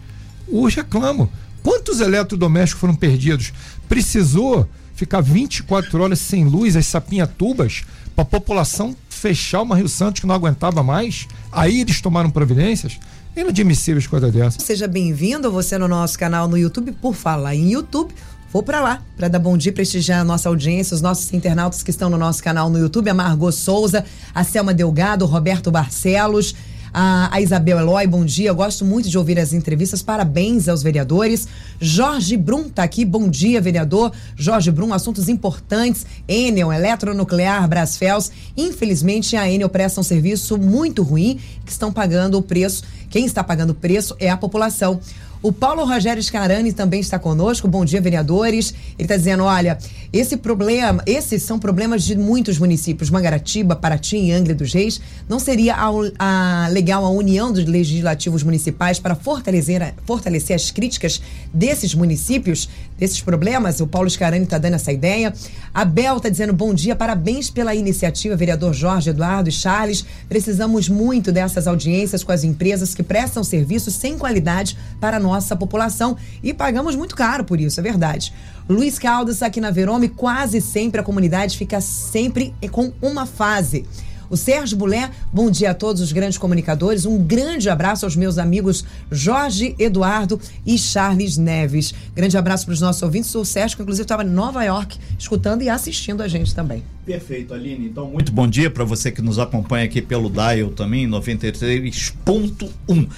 o 0.46 0.66
reclamo. 0.66 1.30
Quantos 1.62 2.00
eletrodomésticos 2.00 2.80
foram 2.80 2.94
perdidos? 2.94 3.52
Precisou 3.88 4.68
ficar 4.94 5.20
24 5.20 6.02
horas 6.02 6.18
sem 6.18 6.44
luz, 6.44 6.76
as 6.76 6.86
sapinhatubas, 6.86 7.84
para 8.14 8.22
a 8.22 8.26
população 8.26 8.96
fechar 9.08 9.62
uma 9.62 9.76
Rio 9.76 9.88
Santos 9.88 10.20
que 10.20 10.26
não 10.26 10.34
aguentava 10.34 10.82
mais. 10.82 11.26
Aí 11.50 11.80
eles 11.80 12.00
tomaram 12.00 12.30
providências. 12.30 12.98
Inadmissíveis 13.36 14.06
coisa 14.06 14.30
dessa. 14.30 14.60
Seja 14.60 14.86
bem-vindo 14.86 15.50
você 15.50 15.76
no 15.76 15.88
nosso 15.88 16.18
canal 16.18 16.46
no 16.46 16.56
YouTube. 16.56 16.92
Por 16.92 17.14
falar 17.14 17.54
em 17.54 17.72
YouTube, 17.72 18.14
vou 18.52 18.62
para 18.62 18.80
lá 18.80 19.02
para 19.16 19.26
dar 19.26 19.40
bom 19.40 19.56
dia, 19.56 19.72
prestigiar 19.72 20.20
a 20.20 20.24
nossa 20.24 20.48
audiência, 20.48 20.94
os 20.94 21.00
nossos 21.00 21.32
internautas 21.32 21.82
que 21.82 21.90
estão 21.90 22.08
no 22.08 22.16
nosso 22.16 22.42
canal 22.42 22.70
no 22.70 22.78
YouTube, 22.78 23.10
a 23.10 23.14
Margot 23.14 23.50
Souza, 23.50 24.04
a 24.32 24.44
Selma 24.44 24.72
Delgado, 24.72 25.24
o 25.24 25.28
Roberto 25.28 25.70
Barcelos. 25.70 26.54
A, 26.96 27.28
a 27.34 27.40
Isabel 27.40 27.80
Eloy, 27.80 28.06
bom 28.06 28.24
dia. 28.24 28.50
Eu 28.50 28.54
gosto 28.54 28.84
muito 28.84 29.08
de 29.08 29.18
ouvir 29.18 29.36
as 29.40 29.52
entrevistas. 29.52 30.00
Parabéns 30.00 30.68
aos 30.68 30.80
vereadores. 30.80 31.48
Jorge 31.80 32.36
Brum 32.36 32.68
tá 32.68 32.84
aqui. 32.84 33.04
Bom 33.04 33.28
dia, 33.28 33.60
vereador. 33.60 34.12
Jorge 34.36 34.70
Brum, 34.70 34.94
assuntos 34.94 35.28
importantes. 35.28 36.06
Enel, 36.28 36.72
eletronuclear, 36.72 37.66
Brasfels. 37.66 38.30
Infelizmente, 38.56 39.36
a 39.36 39.50
Enel 39.50 39.68
presta 39.68 40.00
um 40.00 40.04
serviço 40.04 40.56
muito 40.56 41.02
ruim 41.02 41.40
que 41.64 41.72
estão 41.72 41.92
pagando 41.92 42.38
o 42.38 42.42
preço. 42.42 42.84
Quem 43.10 43.26
está 43.26 43.42
pagando 43.42 43.70
o 43.70 43.74
preço 43.74 44.14
é 44.20 44.30
a 44.30 44.36
população. 44.36 45.00
O 45.44 45.52
Paulo 45.52 45.84
Rogério 45.84 46.22
Scarani 46.22 46.72
também 46.72 47.00
está 47.00 47.18
conosco. 47.18 47.68
Bom 47.68 47.84
dia, 47.84 48.00
vereadores. 48.00 48.72
Ele 48.98 49.04
está 49.04 49.14
dizendo: 49.14 49.44
olha, 49.44 49.76
esse 50.10 50.38
problema, 50.38 51.02
esses 51.04 51.42
são 51.42 51.58
problemas 51.58 52.02
de 52.02 52.16
muitos 52.16 52.58
municípios, 52.58 53.10
Mangaratiba, 53.10 53.76
Paraty 53.76 54.16
e 54.16 54.32
Angra 54.32 54.54
dos 54.54 54.72
Reis. 54.72 54.98
Não 55.28 55.38
seria 55.38 55.74
a, 55.74 55.90
a, 56.18 56.68
legal 56.68 57.04
a 57.04 57.10
união 57.10 57.52
dos 57.52 57.66
legislativos 57.66 58.42
municipais 58.42 58.98
para 58.98 59.14
fortalecer, 59.14 59.92
fortalecer 60.06 60.56
as 60.56 60.70
críticas 60.70 61.20
desses 61.52 61.94
municípios, 61.94 62.66
desses 62.98 63.20
problemas? 63.20 63.80
O 63.80 63.86
Paulo 63.86 64.08
Scarani 64.08 64.44
está 64.44 64.56
dando 64.56 64.74
essa 64.76 64.92
ideia. 64.92 65.34
A 65.74 65.84
Bel 65.84 66.16
está 66.16 66.30
dizendo: 66.30 66.54
bom 66.54 66.72
dia, 66.72 66.96
parabéns 66.96 67.50
pela 67.50 67.74
iniciativa, 67.74 68.34
vereador 68.34 68.72
Jorge, 68.72 69.10
Eduardo 69.10 69.50
e 69.50 69.52
Charles. 69.52 70.06
Precisamos 70.26 70.88
muito 70.88 71.30
dessas 71.30 71.66
audiências 71.66 72.24
com 72.24 72.32
as 72.32 72.44
empresas 72.44 72.94
que 72.94 73.02
prestam 73.02 73.44
serviços 73.44 73.92
sem 73.92 74.16
qualidade 74.16 74.74
para 74.98 75.20
nós 75.20 75.33
nossa 75.34 75.56
população 75.56 76.16
e 76.42 76.54
pagamos 76.54 76.94
muito 76.94 77.16
caro 77.16 77.44
por 77.44 77.60
isso, 77.60 77.80
é 77.80 77.82
verdade. 77.82 78.32
Luiz 78.68 78.98
Caldas, 78.98 79.42
aqui 79.42 79.60
na 79.60 79.70
Verome, 79.70 80.08
quase 80.08 80.60
sempre 80.60 81.00
a 81.00 81.04
comunidade 81.04 81.58
fica 81.58 81.80
sempre 81.80 82.54
com 82.70 82.92
uma 83.02 83.26
fase. 83.26 83.84
O 84.30 84.36
Sérgio 84.36 84.78
Bulé, 84.78 85.10
bom 85.32 85.50
dia 85.50 85.72
a 85.72 85.74
todos 85.74 86.00
os 86.00 86.10
grandes 86.10 86.38
comunicadores. 86.38 87.04
Um 87.04 87.18
grande 87.18 87.68
abraço 87.68 88.06
aos 88.06 88.16
meus 88.16 88.38
amigos 88.38 88.82
Jorge 89.10 89.74
Eduardo 89.78 90.40
e 90.64 90.78
Charles 90.78 91.36
Neves. 91.36 91.92
Grande 92.14 92.38
abraço 92.38 92.64
para 92.64 92.72
os 92.72 92.80
nossos 92.80 93.02
ouvintes. 93.02 93.34
O 93.34 93.44
Sérgio, 93.44 93.76
que 93.76 93.82
inclusive 93.82 94.04
estava 94.04 94.24
em 94.24 94.28
Nova 94.28 94.64
York, 94.64 94.98
escutando 95.18 95.60
e 95.62 95.68
assistindo 95.68 96.22
a 96.22 96.28
gente 96.28 96.54
também. 96.54 96.82
Perfeito, 97.04 97.52
Aline. 97.52 97.86
Então, 97.86 98.08
muito 98.08 98.32
bom 98.32 98.48
dia 98.48 98.70
para 98.70 98.84
você 98.84 99.12
que 99.12 99.20
nos 99.20 99.38
acompanha 99.38 99.84
aqui 99.84 100.00
pelo 100.00 100.30
Dial 100.30 100.70
também, 100.70 101.06
93.1. 101.06 103.08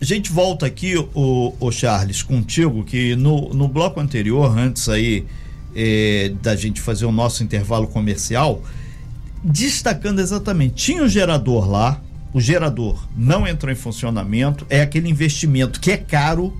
A 0.00 0.04
gente 0.04 0.30
volta 0.30 0.64
aqui, 0.64 0.96
o, 0.96 1.54
o 1.58 1.72
Charles, 1.72 2.22
contigo, 2.22 2.84
que 2.84 3.16
no, 3.16 3.52
no 3.52 3.66
bloco 3.66 3.98
anterior, 3.98 4.56
antes 4.56 4.88
aí 4.88 5.26
é, 5.74 6.32
da 6.40 6.54
gente 6.54 6.80
fazer 6.80 7.04
o 7.04 7.10
nosso 7.10 7.42
intervalo 7.42 7.88
comercial, 7.88 8.62
destacando 9.42 10.20
exatamente, 10.20 10.74
tinha 10.74 11.02
um 11.02 11.08
gerador 11.08 11.68
lá, 11.68 12.00
o 12.32 12.40
gerador 12.40 13.08
não 13.16 13.46
entrou 13.46 13.72
em 13.72 13.76
funcionamento, 13.76 14.64
é 14.70 14.82
aquele 14.82 15.08
investimento 15.08 15.80
que 15.80 15.90
é 15.90 15.96
caro, 15.96 16.56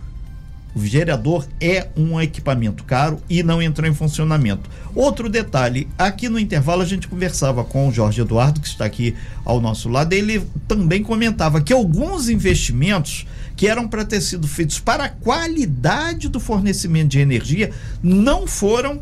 o 0.78 0.86
gerador 0.86 1.46
é 1.60 1.88
um 1.96 2.20
equipamento 2.20 2.84
caro 2.84 3.20
e 3.28 3.42
não 3.42 3.60
entrou 3.60 3.88
em 3.88 3.94
funcionamento. 3.94 4.70
Outro 4.94 5.28
detalhe, 5.28 5.88
aqui 5.98 6.28
no 6.28 6.38
intervalo 6.38 6.82
a 6.82 6.86
gente 6.86 7.08
conversava 7.08 7.64
com 7.64 7.88
o 7.88 7.92
Jorge 7.92 8.20
Eduardo, 8.20 8.60
que 8.60 8.68
está 8.68 8.84
aqui 8.84 9.14
ao 9.44 9.60
nosso 9.60 9.88
lado, 9.88 10.12
ele 10.12 10.42
também 10.66 11.02
comentava 11.02 11.60
que 11.60 11.72
alguns 11.72 12.28
investimentos 12.28 13.26
que 13.56 13.66
eram 13.66 13.88
para 13.88 14.04
ter 14.04 14.20
sido 14.20 14.46
feitos 14.46 14.78
para 14.78 15.04
a 15.04 15.08
qualidade 15.08 16.28
do 16.28 16.38
fornecimento 16.38 17.08
de 17.08 17.18
energia 17.18 17.72
não 18.02 18.46
foram 18.46 19.00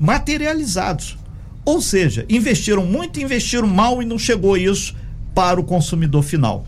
materializados. 0.00 1.18
Ou 1.64 1.80
seja, 1.80 2.24
investiram 2.28 2.84
muito, 2.84 3.20
investiram 3.20 3.68
mal 3.68 4.02
e 4.02 4.06
não 4.06 4.18
chegou 4.18 4.56
isso 4.56 4.96
para 5.34 5.60
o 5.60 5.64
consumidor 5.64 6.22
final. 6.22 6.66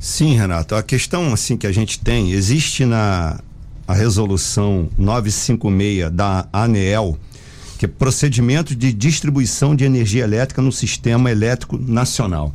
Sim, 0.00 0.36
Renato. 0.36 0.74
A 0.74 0.82
questão 0.82 1.32
assim 1.32 1.56
que 1.56 1.66
a 1.66 1.72
gente 1.72 1.98
tem, 1.98 2.32
existe 2.32 2.84
na 2.84 3.40
a 3.86 3.94
resolução 3.94 4.88
956 4.96 6.10
da 6.10 6.48
ANEEL, 6.52 7.18
que 7.78 7.84
é 7.84 7.88
procedimento 7.88 8.74
de 8.74 8.92
distribuição 8.92 9.76
de 9.76 9.84
energia 9.84 10.24
elétrica 10.24 10.62
no 10.62 10.72
sistema 10.72 11.30
elétrico 11.30 11.76
nacional. 11.76 12.54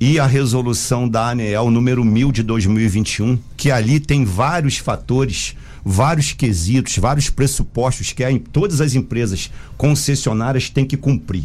E 0.00 0.18
a 0.18 0.26
resolução 0.26 1.08
da 1.08 1.30
ANEEL 1.30 1.70
número 1.70 2.04
1000 2.04 2.32
de 2.32 2.42
2021, 2.42 3.38
que 3.56 3.70
ali 3.70 3.98
tem 3.98 4.24
vários 4.24 4.76
fatores, 4.76 5.56
vários 5.84 6.32
quesitos, 6.32 6.96
vários 6.98 7.30
pressupostos 7.30 8.12
que 8.12 8.24
todas 8.52 8.80
as 8.80 8.94
empresas 8.94 9.50
concessionárias 9.76 10.70
têm 10.70 10.84
que 10.84 10.96
cumprir. 10.96 11.44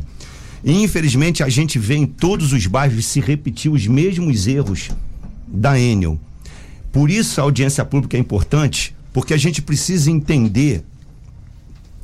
E 0.63 0.83
infelizmente 0.83 1.43
a 1.43 1.49
gente 1.49 1.79
vê 1.79 1.95
em 1.95 2.05
todos 2.05 2.53
os 2.53 2.67
bairros 2.67 3.05
se 3.05 3.19
repetir 3.19 3.71
os 3.71 3.87
mesmos 3.87 4.47
erros 4.47 4.89
da 5.47 5.79
Enel. 5.79 6.19
Por 6.91 7.09
isso 7.09 7.41
a 7.41 7.43
audiência 7.43 7.83
pública 7.83 8.15
é 8.15 8.19
importante, 8.19 8.95
porque 9.13 9.33
a 9.33 9.37
gente 9.37 9.61
precisa 9.61 10.09
entender, 10.11 10.83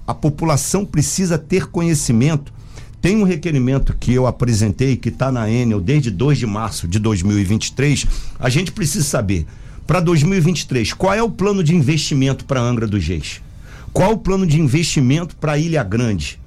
a 0.06 0.14
população 0.14 0.86
precisa 0.86 1.38
ter 1.38 1.66
conhecimento. 1.68 2.54
Tem 3.02 3.18
um 3.18 3.24
requerimento 3.24 3.96
que 4.00 4.14
eu 4.14 4.28
apresentei, 4.28 4.96
que 4.96 5.10
está 5.10 5.32
na 5.32 5.50
Enel 5.50 5.82
desde 5.82 6.12
2 6.12 6.38
de 6.38 6.46
março 6.46 6.88
de 6.88 7.00
2023. 7.00 8.06
A 8.40 8.50
gente 8.50 8.72
precisa 8.72 9.06
saber, 9.06 9.48
para 9.88 10.00
2023, 10.00 10.94
qual 10.94 11.14
é 11.14 11.24
o 11.24 11.32
plano 11.32 11.64
de 11.64 11.76
investimento 11.76 12.46
para 12.46 12.62
Angra 12.62 12.86
dos 12.86 13.06
Reis? 13.06 13.42
Qual 13.92 14.14
o 14.14 14.18
plano 14.18 14.46
de 14.46 14.60
investimento 14.62 15.36
para 15.36 15.58
Ilha 15.58 15.84
Grande? 15.84 16.40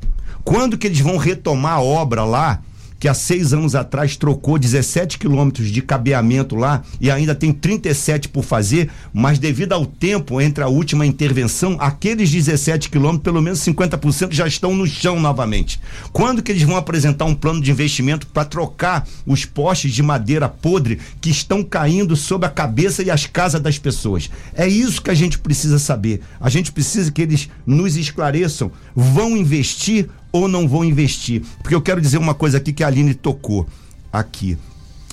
Quando 0.45 0.79
que 0.79 0.87
eles 0.87 1.01
vão 1.01 1.17
retomar 1.17 1.75
a 1.75 1.83
obra 1.83 2.25
lá 2.25 2.63
que 3.03 3.09
há 3.09 3.15
seis 3.15 3.53
anos 3.53 3.75
atrás 3.75 4.17
trocou 4.17 4.57
17 4.57 5.19
quilômetros 5.19 5.73
de 5.73 5.83
cabeamento 5.83 6.55
lá 6.55 6.85
e 7.01 7.11
ainda 7.11 7.35
tem 7.35 7.53
37 7.53 8.29
por 8.29 8.45
fazer, 8.45 8.89
mas 9.13 9.41
devido 9.41 9.73
ao 9.73 9.85
tempo 9.85 10.41
entre 10.41 10.63
a 10.63 10.69
última 10.69 11.05
intervenção, 11.05 11.77
aqueles 11.81 12.31
17 12.31 12.89
quilômetros, 12.89 13.25
pelo 13.25 13.43
menos 13.43 13.59
50% 13.59 14.31
já 14.31 14.47
estão 14.47 14.73
no 14.73 14.87
chão 14.87 15.19
novamente. 15.19 15.81
Quando 16.13 16.45
que 16.45 16.53
eles 16.53 16.63
vão 16.63 16.77
apresentar 16.77 17.25
um 17.25 17.35
plano 17.35 17.61
de 17.61 17.73
investimento 17.73 18.25
para 18.29 18.45
trocar 18.45 19.05
os 19.27 19.45
postes 19.45 19.93
de 19.93 20.01
madeira 20.01 20.49
podre 20.49 21.01
que 21.21 21.29
estão 21.29 21.65
caindo 21.65 22.15
sobre 22.15 22.47
a 22.47 22.51
cabeça 22.51 23.03
e 23.03 23.11
as 23.11 23.27
casas 23.27 23.61
das 23.61 23.79
pessoas? 23.79 24.31
É 24.55 24.69
isso 24.69 25.03
que 25.03 25.11
a 25.11 25.15
gente 25.15 25.41
precisa 25.41 25.81
saber. 25.81 26.21
A 26.41 26.49
gente 26.49 26.71
precisa 26.71 27.11
que 27.11 27.23
eles 27.23 27.49
nos 27.67 27.97
esclareçam. 27.97 28.71
Vão 28.95 29.37
investir 29.37 30.09
ou 30.33 30.49
não 30.49 30.67
vão 30.67 30.85
investir. 30.85 31.43
Porque 31.63 31.75
eu 31.75 31.83
quero 31.83 32.01
dizer 32.01 32.19
uma 32.19 32.35
coisa 32.35 32.59
aqui 32.59 32.73
que 32.73 32.83
a 32.83 32.87
Aline 32.87 33.15
tocou 33.15 33.67
aqui. 34.13 34.57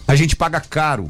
A 0.07 0.15
gente 0.15 0.35
paga 0.35 0.59
caro 0.59 1.07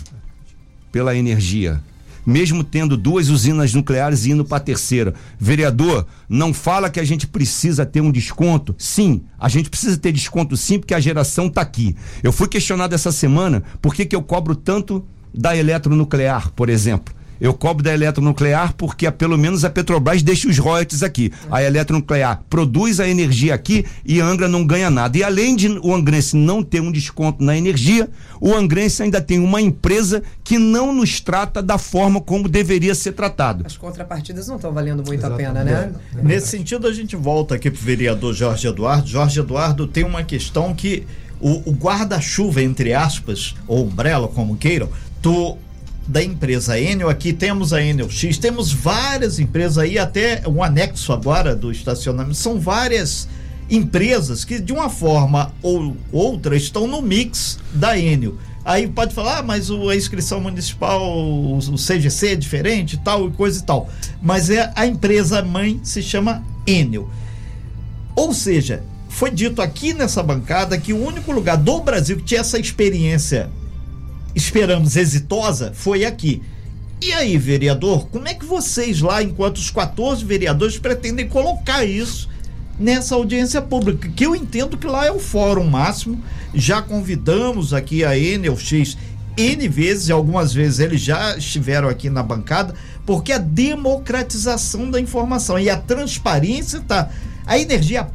pela 0.92 1.16
energia. 1.16 1.82
Mesmo 2.26 2.64
tendo 2.64 2.98
duas 2.98 3.30
usinas 3.30 3.74
nucleares 3.74 4.26
e 4.26 4.32
indo 4.32 4.44
para 4.44 4.58
a 4.58 4.62
terceira. 4.62 5.16
Vereador, 5.40 6.06
não 6.28 6.54
fala 6.54 6.90
que 6.90 7.00
a 7.00 7.04
gente 7.04 7.26
precisa 7.26 7.86
ter 7.86 8.02
um 8.02 8.12
desconto. 8.12 8.76
Sim, 8.78 9.22
a 9.40 9.48
gente 9.48 9.70
precisa 9.70 9.98
ter 9.98 10.12
desconto 10.12 10.58
sim, 10.58 10.78
porque 10.78 10.94
a 10.94 11.00
geração 11.00 11.48
está 11.48 11.62
aqui. 11.62 11.96
Eu 12.22 12.32
fui 12.32 12.48
questionado 12.48 12.94
essa 12.94 13.12
semana 13.12 13.64
por 13.82 13.96
que, 13.96 14.06
que 14.06 14.16
eu 14.16 14.22
cobro 14.22 14.56
tanto 14.56 15.04
da 15.34 15.56
eletronuclear, 15.56 16.52
por 16.52 16.70
exemplo. 16.70 17.14
Eu 17.40 17.54
cobro 17.54 17.84
da 17.84 17.94
eletronuclear 17.94 18.74
porque 18.76 19.08
a, 19.08 19.12
pelo 19.12 19.38
menos 19.38 19.64
a 19.64 19.70
Petrobras 19.70 20.22
deixa 20.22 20.48
os 20.48 20.58
royalties 20.58 21.04
aqui. 21.04 21.32
A 21.50 21.64
eletronuclear 21.64 22.44
produz 22.50 23.00
a 23.00 23.08
energia 23.08 23.54
aqui 23.54 23.86
e 24.06 24.20
a 24.20 24.26
Angra 24.26 24.48
não 24.48 24.66
ganha 24.66 24.90
nada. 24.90 25.18
E 25.18 25.24
além 25.24 25.56
de 25.56 25.70
o 25.82 25.94
angrense 25.94 26.36
não 26.36 26.62
ter 26.62 26.82
um 26.82 26.92
desconto 26.92 27.44
na 27.44 27.58
energia, 27.58 28.10
o 28.42 28.54
angrense 28.54 29.04
ainda 29.04 29.22
tem 29.22 29.40
uma 29.40 29.62
empresa 29.62 30.22
que 30.44 30.58
não 30.58 30.94
nos 30.94 31.20
trata 31.22 31.62
da 31.62 31.78
forma 31.78 32.20
como 32.20 32.50
deveria 32.50 32.94
ser 32.94 33.14
tratado. 33.14 33.64
As 33.66 33.78
contrapartidas 33.78 34.48
não 34.48 34.56
estão 34.56 34.72
valendo 34.72 35.04
muito 35.06 35.20
Exatamente. 35.20 35.46
a 35.46 35.54
pena, 35.54 35.64
né? 35.64 35.94
É. 36.18 36.22
Nesse 36.22 36.48
sentido, 36.48 36.88
a 36.88 36.94
gente 36.94 37.16
volta 37.16 37.56
aqui 37.56 37.72
para 37.72 37.80
o 37.80 37.84
vereador 37.84 38.34
Jorge 38.34 38.68
Eduardo. 38.68 39.08
Jorge 39.08 39.40
Eduardo 39.40 39.88
tem 39.88 40.04
uma 40.04 40.24
questão 40.24 40.74
que 40.74 41.06
o, 41.40 41.70
o 41.70 41.74
guarda-chuva, 41.74 42.62
entre 42.62 42.94
aspas, 42.94 43.56
ou 43.68 43.86
umbrella, 43.86 44.28
como 44.28 44.58
queiram, 44.58 44.90
tu 45.22 45.58
da 46.10 46.24
empresa 46.24 46.80
Enel, 46.80 47.08
aqui 47.08 47.32
temos 47.32 47.72
a 47.72 47.84
Enel 47.84 48.10
X, 48.10 48.40
temos 48.40 48.74
várias 48.74 49.38
empresas 49.38 49.78
aí, 49.78 50.00
até 50.00 50.42
um 50.48 50.64
anexo 50.64 51.14
agora 51.14 51.56
do 51.56 51.72
estacionamento, 51.72 52.34
são 52.34 52.60
várias 52.60 53.30
empresas 53.70 54.44
que 54.44 54.60
de 54.60 54.74
uma 54.74 54.90
forma 54.90 55.54
ou 55.62 55.96
outra 56.12 56.58
estão 56.58 56.88
no 56.88 57.00
mix 57.00 57.60
da 57.72 57.96
Enel. 57.98 58.36
Aí 58.66 58.88
pode 58.88 59.14
falar, 59.14 59.38
ah, 59.38 59.44
mas 59.44 59.70
a 59.70 59.96
inscrição 59.96 60.42
municipal, 60.42 61.00
o 61.00 61.60
CGC 61.78 62.30
é 62.30 62.36
diferente, 62.36 62.98
tal 62.98 63.28
e 63.28 63.32
coisa 63.32 63.60
e 63.60 63.64
tal. 63.64 63.88
Mas 64.20 64.50
é 64.50 64.72
a 64.76 64.88
empresa 64.88 65.44
mãe 65.44 65.80
se 65.84 66.02
chama 66.02 66.44
Enel. 66.66 67.08
Ou 68.16 68.34
seja, 68.34 68.84
foi 69.08 69.30
dito 69.30 69.62
aqui 69.62 69.94
nessa 69.94 70.24
bancada 70.24 70.78
que 70.78 70.92
o 70.92 71.04
único 71.04 71.32
lugar 71.32 71.58
do 71.58 71.80
Brasil 71.80 72.18
que 72.18 72.24
tinha 72.24 72.42
essa 72.42 72.60
experiência 72.60 73.50
esperamos 74.36 74.96
exitosa 74.96 75.72
foi 75.74 76.06
aqui. 76.06 76.42
E 77.02 77.14
aí, 77.14 77.38
vereador, 77.38 78.08
como 78.08 78.28
é 78.28 78.34
que 78.34 78.46
vocês 78.46 79.00
lá, 79.00 79.24
enquanto 79.24 79.58
os 79.58 79.70
14 79.70 80.26
vereadores, 80.26 80.78
pretendem 80.78 81.28
colocar 81.30 81.86
isso 81.86 82.30
nessa 82.78 83.16
audiência 83.16 83.62
pública? 83.62 84.10
Que 84.10 84.26
eu 84.26 84.36
entendo 84.36 84.78
que 84.78 84.86
lá 84.86 85.06
é 85.06 85.12
o 85.12 85.20
fórum 85.20 85.66
máximo. 85.66 86.22
Já 86.54 86.82
convidamos 86.82 87.74
aqui 87.74 88.04
a 88.04 88.18
Enelx 88.18 88.98
N 89.38 89.68
vezes, 89.70 90.10
e 90.10 90.12
algumas 90.12 90.54
vezes 90.54 90.80
eles 90.80 91.00
já 91.00 91.38
estiveram 91.38 91.88
aqui 91.88 92.10
na 92.10 92.22
bancada, 92.22 92.76
porque 93.06 93.32
a 93.32 93.38
democratização 93.38 94.92
da 94.92 95.00
informação 95.00 95.58
e 95.58 95.70
a 95.70 95.78
transparência 95.78 96.82
tá. 96.82 97.10
A 97.46 97.58
energia 97.58 98.10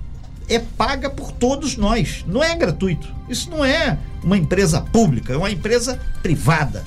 é 0.49 0.59
paga 0.59 1.09
por 1.09 1.33
todos 1.33 1.77
nós, 1.77 2.25
não 2.27 2.43
é 2.43 2.55
gratuito. 2.55 3.09
Isso 3.29 3.51
não 3.51 3.65
é 3.65 3.99
uma 4.23 4.37
empresa 4.37 4.81
pública, 4.81 5.33
é 5.33 5.37
uma 5.37 5.51
empresa 5.51 5.99
privada. 6.23 6.85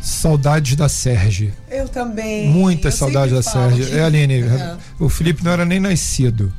Saudades 0.00 0.76
da 0.76 0.88
Sérgio. 0.88 1.52
Eu 1.68 1.88
também. 1.88 2.48
Muitas 2.48 2.94
saudades 2.94 3.34
da 3.34 3.42
Sérgio. 3.42 3.96
É, 3.96 4.04
Aline, 4.04 4.42
uhum. 4.44 4.78
o 5.00 5.08
Felipe 5.08 5.44
não 5.44 5.50
era 5.50 5.64
nem 5.64 5.80
nascido. 5.80 6.52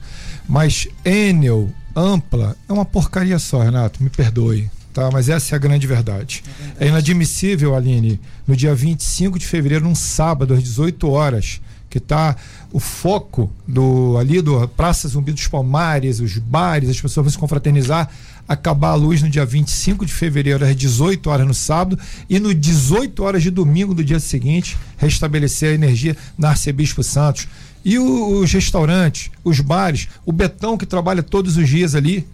Mas 0.47 0.87
Enel, 1.05 1.69
Ampla, 1.95 2.55
é 2.67 2.73
uma 2.73 2.85
porcaria 2.85 3.39
só, 3.39 3.61
Renato, 3.61 4.03
me 4.03 4.09
perdoe. 4.09 4.69
Tá, 4.93 5.09
mas 5.11 5.29
essa 5.29 5.53
é 5.53 5.55
a 5.55 5.59
grande 5.59 5.85
verdade. 5.85 6.43
É, 6.43 6.63
verdade. 6.63 6.85
é 6.85 6.87
inadmissível, 6.87 7.75
Aline, 7.75 8.19
no 8.47 8.55
dia 8.55 8.73
25 8.73 9.37
de 9.37 9.45
fevereiro, 9.45 9.85
num 9.85 9.93
sábado, 9.93 10.55
às 10.55 10.63
18 10.63 11.07
horas, 11.09 11.61
que 11.87 11.99
está 11.99 12.35
o 12.71 12.79
foco 12.79 13.51
do 13.67 14.17
ali 14.17 14.41
do 14.41 14.67
Praça 14.69 15.07
Zumbi 15.07 15.31
dos 15.31 15.47
Palmares, 15.47 16.19
os 16.19 16.37
bares, 16.37 16.89
as 16.89 16.99
pessoas 16.99 17.25
vão 17.25 17.31
se 17.31 17.37
confraternizar, 17.37 18.09
acabar 18.47 18.89
a 18.89 18.95
luz 18.95 19.21
no 19.21 19.29
dia 19.29 19.45
25 19.45 20.05
de 20.05 20.13
fevereiro 20.13 20.65
às 20.65 20.75
18 20.75 21.29
horas 21.29 21.47
no 21.47 21.53
sábado 21.53 21.97
e 22.29 22.39
no 22.39 22.53
18 22.53 23.23
horas 23.23 23.43
de 23.43 23.49
domingo 23.49 23.93
do 23.93 24.03
dia 24.03 24.19
seguinte 24.19 24.77
restabelecer 24.97 25.71
a 25.71 25.75
energia 25.75 26.15
na 26.37 26.49
Arcebispo 26.49 27.03
Santos. 27.03 27.47
E 27.83 27.97
o, 27.97 28.39
os 28.41 28.51
restaurantes, 28.51 29.31
os 29.43 29.59
bares, 29.59 30.09
o 30.25 30.31
Betão 30.31 30.77
que 30.77 30.85
trabalha 30.85 31.23
todos 31.23 31.57
os 31.57 31.67
dias 31.67 31.95
ali, 31.95 32.27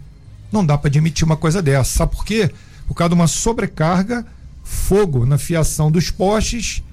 não 0.52 0.66
dá 0.66 0.78
para 0.78 0.88
admitir 0.88 1.26
uma 1.26 1.38
coisa 1.38 1.62
dessa. 1.62 1.98
Sabe 1.98 2.16
por 2.16 2.26
quê? 2.26 2.52
por 2.88 2.96
causa 2.96 3.10
de 3.10 3.16
uma 3.16 3.28
sobrecarga, 3.28 4.26
fogo 4.64 5.26
na 5.26 5.38
fiação 5.38 5.92
dos 5.92 6.10
postes. 6.10 6.84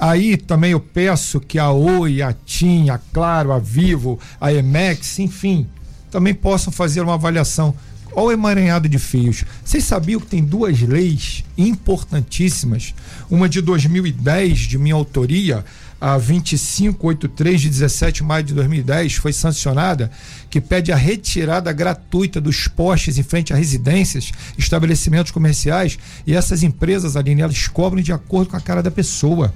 Aí 0.00 0.38
também 0.38 0.70
eu 0.70 0.80
peço 0.80 1.38
que 1.38 1.58
a 1.58 1.70
Oi, 1.70 2.22
a 2.22 2.32
TIM, 2.32 2.88
a 2.88 2.96
Claro, 2.96 3.52
a 3.52 3.58
Vivo, 3.58 4.18
a 4.40 4.50
Emex, 4.50 5.18
enfim, 5.18 5.68
também 6.10 6.32
possam 6.32 6.72
fazer 6.72 7.02
uma 7.02 7.14
avaliação. 7.14 7.74
Olha 8.12 8.28
o 8.28 8.32
emaranhado 8.32 8.88
de 8.88 8.98
fios. 8.98 9.44
Vocês 9.62 9.84
sabiam 9.84 10.18
que 10.18 10.26
tem 10.26 10.42
duas 10.42 10.80
leis 10.80 11.44
importantíssimas? 11.56 12.94
Uma 13.30 13.46
de 13.46 13.60
2010, 13.60 14.60
de 14.60 14.78
minha 14.78 14.94
autoria, 14.94 15.66
a 16.00 16.16
2583 16.16 17.60
de 17.60 17.68
17 17.68 18.14
de 18.16 18.22
maio 18.22 18.42
de 18.42 18.54
2010 18.54 19.16
foi 19.16 19.34
sancionada, 19.34 20.10
que 20.48 20.62
pede 20.62 20.90
a 20.90 20.96
retirada 20.96 21.70
gratuita 21.72 22.40
dos 22.40 22.66
postes 22.66 23.18
em 23.18 23.22
frente 23.22 23.52
a 23.52 23.56
residências, 23.56 24.32
estabelecimentos 24.56 25.30
comerciais, 25.30 25.98
e 26.26 26.34
essas 26.34 26.62
empresas, 26.62 27.16
Aline, 27.18 27.42
elas 27.42 27.68
cobram 27.68 28.02
de 28.02 28.14
acordo 28.14 28.48
com 28.50 28.56
a 28.56 28.60
cara 28.60 28.82
da 28.82 28.90
pessoa 28.90 29.52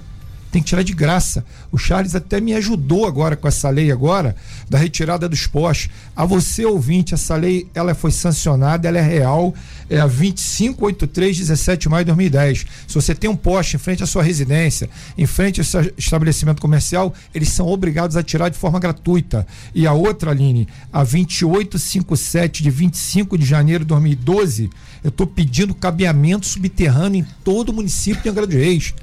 tem 0.54 0.62
que 0.62 0.68
tirar 0.68 0.84
de 0.84 0.92
graça. 0.92 1.44
O 1.73 1.76
Charles 1.76 2.14
até 2.14 2.40
me 2.40 2.54
ajudou 2.54 3.06
agora 3.06 3.34
com 3.34 3.49
essa 3.49 3.68
lei 3.70 3.90
agora 3.90 4.37
da 4.70 4.78
retirada 4.78 5.28
dos 5.28 5.49
postes. 5.49 5.90
A 6.14 6.25
você 6.25 6.64
ouvinte, 6.64 7.12
essa 7.12 7.34
lei 7.34 7.66
ela 7.75 7.92
foi 7.92 8.12
sancionada, 8.12 8.87
ela 8.87 8.99
é 8.99 9.02
real, 9.02 9.52
é 9.90 9.99
a 9.99 10.06
2583 10.06 11.38
17 11.38 11.82
de 11.82 11.88
maio 11.88 12.04
de 12.04 12.12
2010. 12.12 12.66
Se 12.87 12.94
você 12.94 13.16
tem 13.16 13.28
um 13.28 13.34
poste 13.34 13.75
em 13.75 13.80
frente 13.80 14.04
à 14.04 14.06
sua 14.06 14.23
residência, 14.23 14.88
em 15.18 15.26
frente 15.26 15.61
ao 15.61 15.64
seu 15.64 15.92
estabelecimento 15.99 16.62
comercial, 16.62 17.12
eles 17.34 17.49
são 17.49 17.66
obrigados 17.66 18.16
a 18.16 18.23
tirar 18.23 18.49
de 18.49 18.56
forma 18.56 18.78
gratuita. 18.78 19.44
E 19.75 19.88
a 19.88 19.92
outra, 19.92 20.30
Aline, 20.30 20.68
a 20.92 21.02
2857 21.02 22.62
de 22.62 22.70
25 22.70 23.37
de 23.37 23.44
janeiro 23.44 23.82
de 23.82 23.88
2012, 23.88 24.70
eu 25.02 25.08
estou 25.08 25.26
pedindo 25.26 25.75
cabeamento 25.75 26.46
subterrâneo 26.46 27.23
em 27.23 27.26
todo 27.42 27.70
o 27.70 27.73
município 27.73 28.23
de 28.23 28.28
Angra 28.28 28.46
dos 28.46 28.54
Reis 28.54 28.94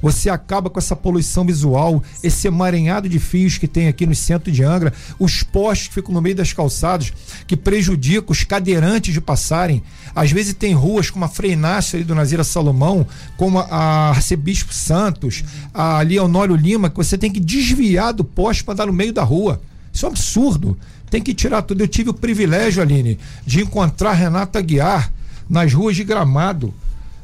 você 0.00 0.30
acaba 0.30 0.70
com 0.70 0.78
essa 0.78 0.96
poluição 0.96 1.44
visual, 1.44 2.02
esse 2.22 2.46
emaranhado 2.46 3.08
de 3.08 3.18
fios 3.18 3.58
que 3.58 3.68
tem 3.68 3.88
aqui 3.88 4.06
no 4.06 4.14
centro 4.14 4.50
de 4.50 4.62
Angra, 4.62 4.92
os 5.18 5.42
postes 5.42 5.88
que 5.88 5.94
ficam 5.94 6.14
no 6.14 6.20
meio 6.20 6.36
das 6.36 6.52
calçadas, 6.52 7.12
que 7.46 7.56
prejudicam 7.56 8.30
os 8.30 8.44
cadeirantes 8.44 9.12
de 9.12 9.20
passarem. 9.20 9.82
Às 10.14 10.30
vezes 10.32 10.54
tem 10.54 10.72
ruas 10.72 11.10
como 11.10 11.24
a 11.24 11.28
Freinácio 11.28 11.96
ali 11.96 12.04
do 12.04 12.14
Nazira 12.14 12.44
Salomão, 12.44 13.06
como 13.36 13.58
a 13.58 14.10
Arcebispo 14.10 14.72
Santos, 14.72 15.44
a 15.72 16.00
Leonório 16.00 16.56
Lima, 16.56 16.90
que 16.90 16.96
você 16.96 17.16
tem 17.18 17.30
que 17.30 17.40
desviar 17.40 18.12
do 18.12 18.24
poste 18.24 18.64
para 18.64 18.74
dar 18.74 18.86
no 18.86 18.92
meio 18.92 19.12
da 19.12 19.22
rua. 19.22 19.60
Isso 19.92 20.06
é 20.06 20.08
um 20.08 20.12
absurdo. 20.12 20.78
Tem 21.10 21.20
que 21.20 21.34
tirar 21.34 21.62
tudo. 21.62 21.82
Eu 21.82 21.88
tive 21.88 22.10
o 22.10 22.14
privilégio, 22.14 22.82
Aline, 22.82 23.18
de 23.44 23.60
encontrar 23.60 24.12
Renata 24.12 24.60
Guiar 24.60 25.12
nas 25.48 25.72
ruas 25.74 25.96
de 25.96 26.04
Gramado 26.04 26.72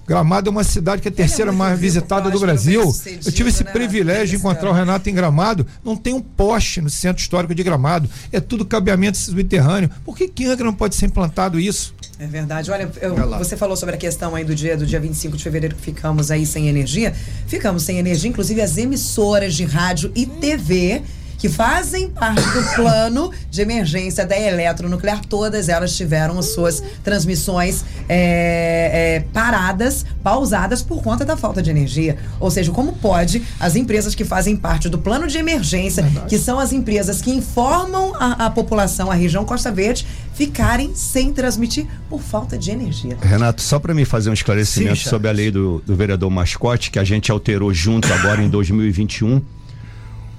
Gramado 0.06 0.48
é 0.48 0.50
uma 0.50 0.62
cidade 0.62 1.02
que 1.02 1.08
é 1.08 1.10
a 1.10 1.12
é 1.12 1.16
terceira 1.16 1.50
é 1.50 1.54
mais 1.54 1.78
visitada 1.78 2.30
do 2.30 2.38
Brasil. 2.38 2.94
Eu 3.24 3.32
tive 3.32 3.48
esse 3.48 3.64
né? 3.64 3.72
privilégio 3.72 4.28
de 4.28 4.36
encontrar 4.36 4.70
o 4.70 4.72
Renato 4.72 5.10
em 5.10 5.14
Gramado. 5.14 5.66
Não 5.84 5.96
tem 5.96 6.14
um 6.14 6.20
poste 6.20 6.80
no 6.80 6.88
centro 6.88 7.20
histórico 7.20 7.54
de 7.54 7.62
Gramado. 7.62 8.08
É 8.30 8.40
tudo 8.40 8.64
cabeamento 8.64 9.18
subterrâneo. 9.18 9.90
Por 10.04 10.16
que 10.16 10.28
que 10.28 10.46
Angra 10.46 10.64
não 10.64 10.74
pode 10.74 10.94
ser 10.94 11.06
implantado 11.06 11.58
isso? 11.58 11.94
É 12.18 12.26
verdade. 12.26 12.70
Olha, 12.70 12.90
eu, 13.00 13.14
você 13.38 13.56
falou 13.56 13.76
sobre 13.76 13.96
a 13.96 13.98
questão 13.98 14.34
aí 14.34 14.44
do 14.44 14.54
dia 14.54 14.76
do 14.76 14.86
dia 14.86 15.00
25 15.00 15.36
de 15.36 15.42
fevereiro 15.42 15.74
que 15.74 15.82
ficamos 15.82 16.30
aí 16.30 16.46
sem 16.46 16.68
energia. 16.68 17.12
Ficamos 17.46 17.82
sem 17.82 17.98
energia, 17.98 18.30
inclusive 18.30 18.62
as 18.62 18.78
emissoras 18.78 19.54
de 19.54 19.64
rádio 19.64 20.12
e 20.14 20.24
TV 20.24 21.02
que 21.46 21.48
fazem 21.48 22.10
parte 22.10 22.42
do 22.42 22.74
plano 22.74 23.30
de 23.48 23.62
emergência 23.62 24.26
da 24.26 24.36
eletronuclear. 24.36 25.24
Todas 25.24 25.68
elas 25.68 25.96
tiveram 25.96 26.38
as 26.40 26.46
suas 26.46 26.82
transmissões 27.04 27.84
é, 28.08 29.16
é, 29.16 29.24
paradas, 29.32 30.04
pausadas 30.24 30.82
por 30.82 31.02
conta 31.02 31.24
da 31.24 31.36
falta 31.36 31.62
de 31.62 31.70
energia. 31.70 32.18
Ou 32.40 32.50
seja, 32.50 32.72
como 32.72 32.94
pode 32.94 33.42
as 33.60 33.76
empresas 33.76 34.14
que 34.14 34.24
fazem 34.24 34.56
parte 34.56 34.88
do 34.88 34.98
plano 34.98 35.28
de 35.28 35.38
emergência, 35.38 36.02
Verdade. 36.02 36.26
que 36.26 36.38
são 36.38 36.58
as 36.58 36.72
empresas 36.72 37.22
que 37.22 37.30
informam 37.30 38.12
a, 38.16 38.46
a 38.46 38.50
população, 38.50 39.08
a 39.08 39.14
região 39.14 39.44
Costa 39.44 39.70
Verde, 39.70 40.04
ficarem 40.34 40.94
sem 40.96 41.32
transmitir 41.32 41.86
por 42.10 42.20
falta 42.20 42.58
de 42.58 42.72
energia. 42.72 43.16
Renato, 43.22 43.62
só 43.62 43.78
para 43.78 43.94
me 43.94 44.04
fazer 44.04 44.30
um 44.30 44.34
esclarecimento 44.34 44.96
Sim, 44.96 45.08
sobre 45.08 45.28
a 45.28 45.32
lei 45.32 45.50
do, 45.52 45.80
do 45.86 45.94
vereador 45.94 46.28
Mascote, 46.28 46.90
que 46.90 46.98
a 46.98 47.04
gente 47.04 47.30
alterou 47.30 47.72
junto 47.72 48.12
agora 48.12 48.42
em 48.42 48.48
2021 48.48 49.40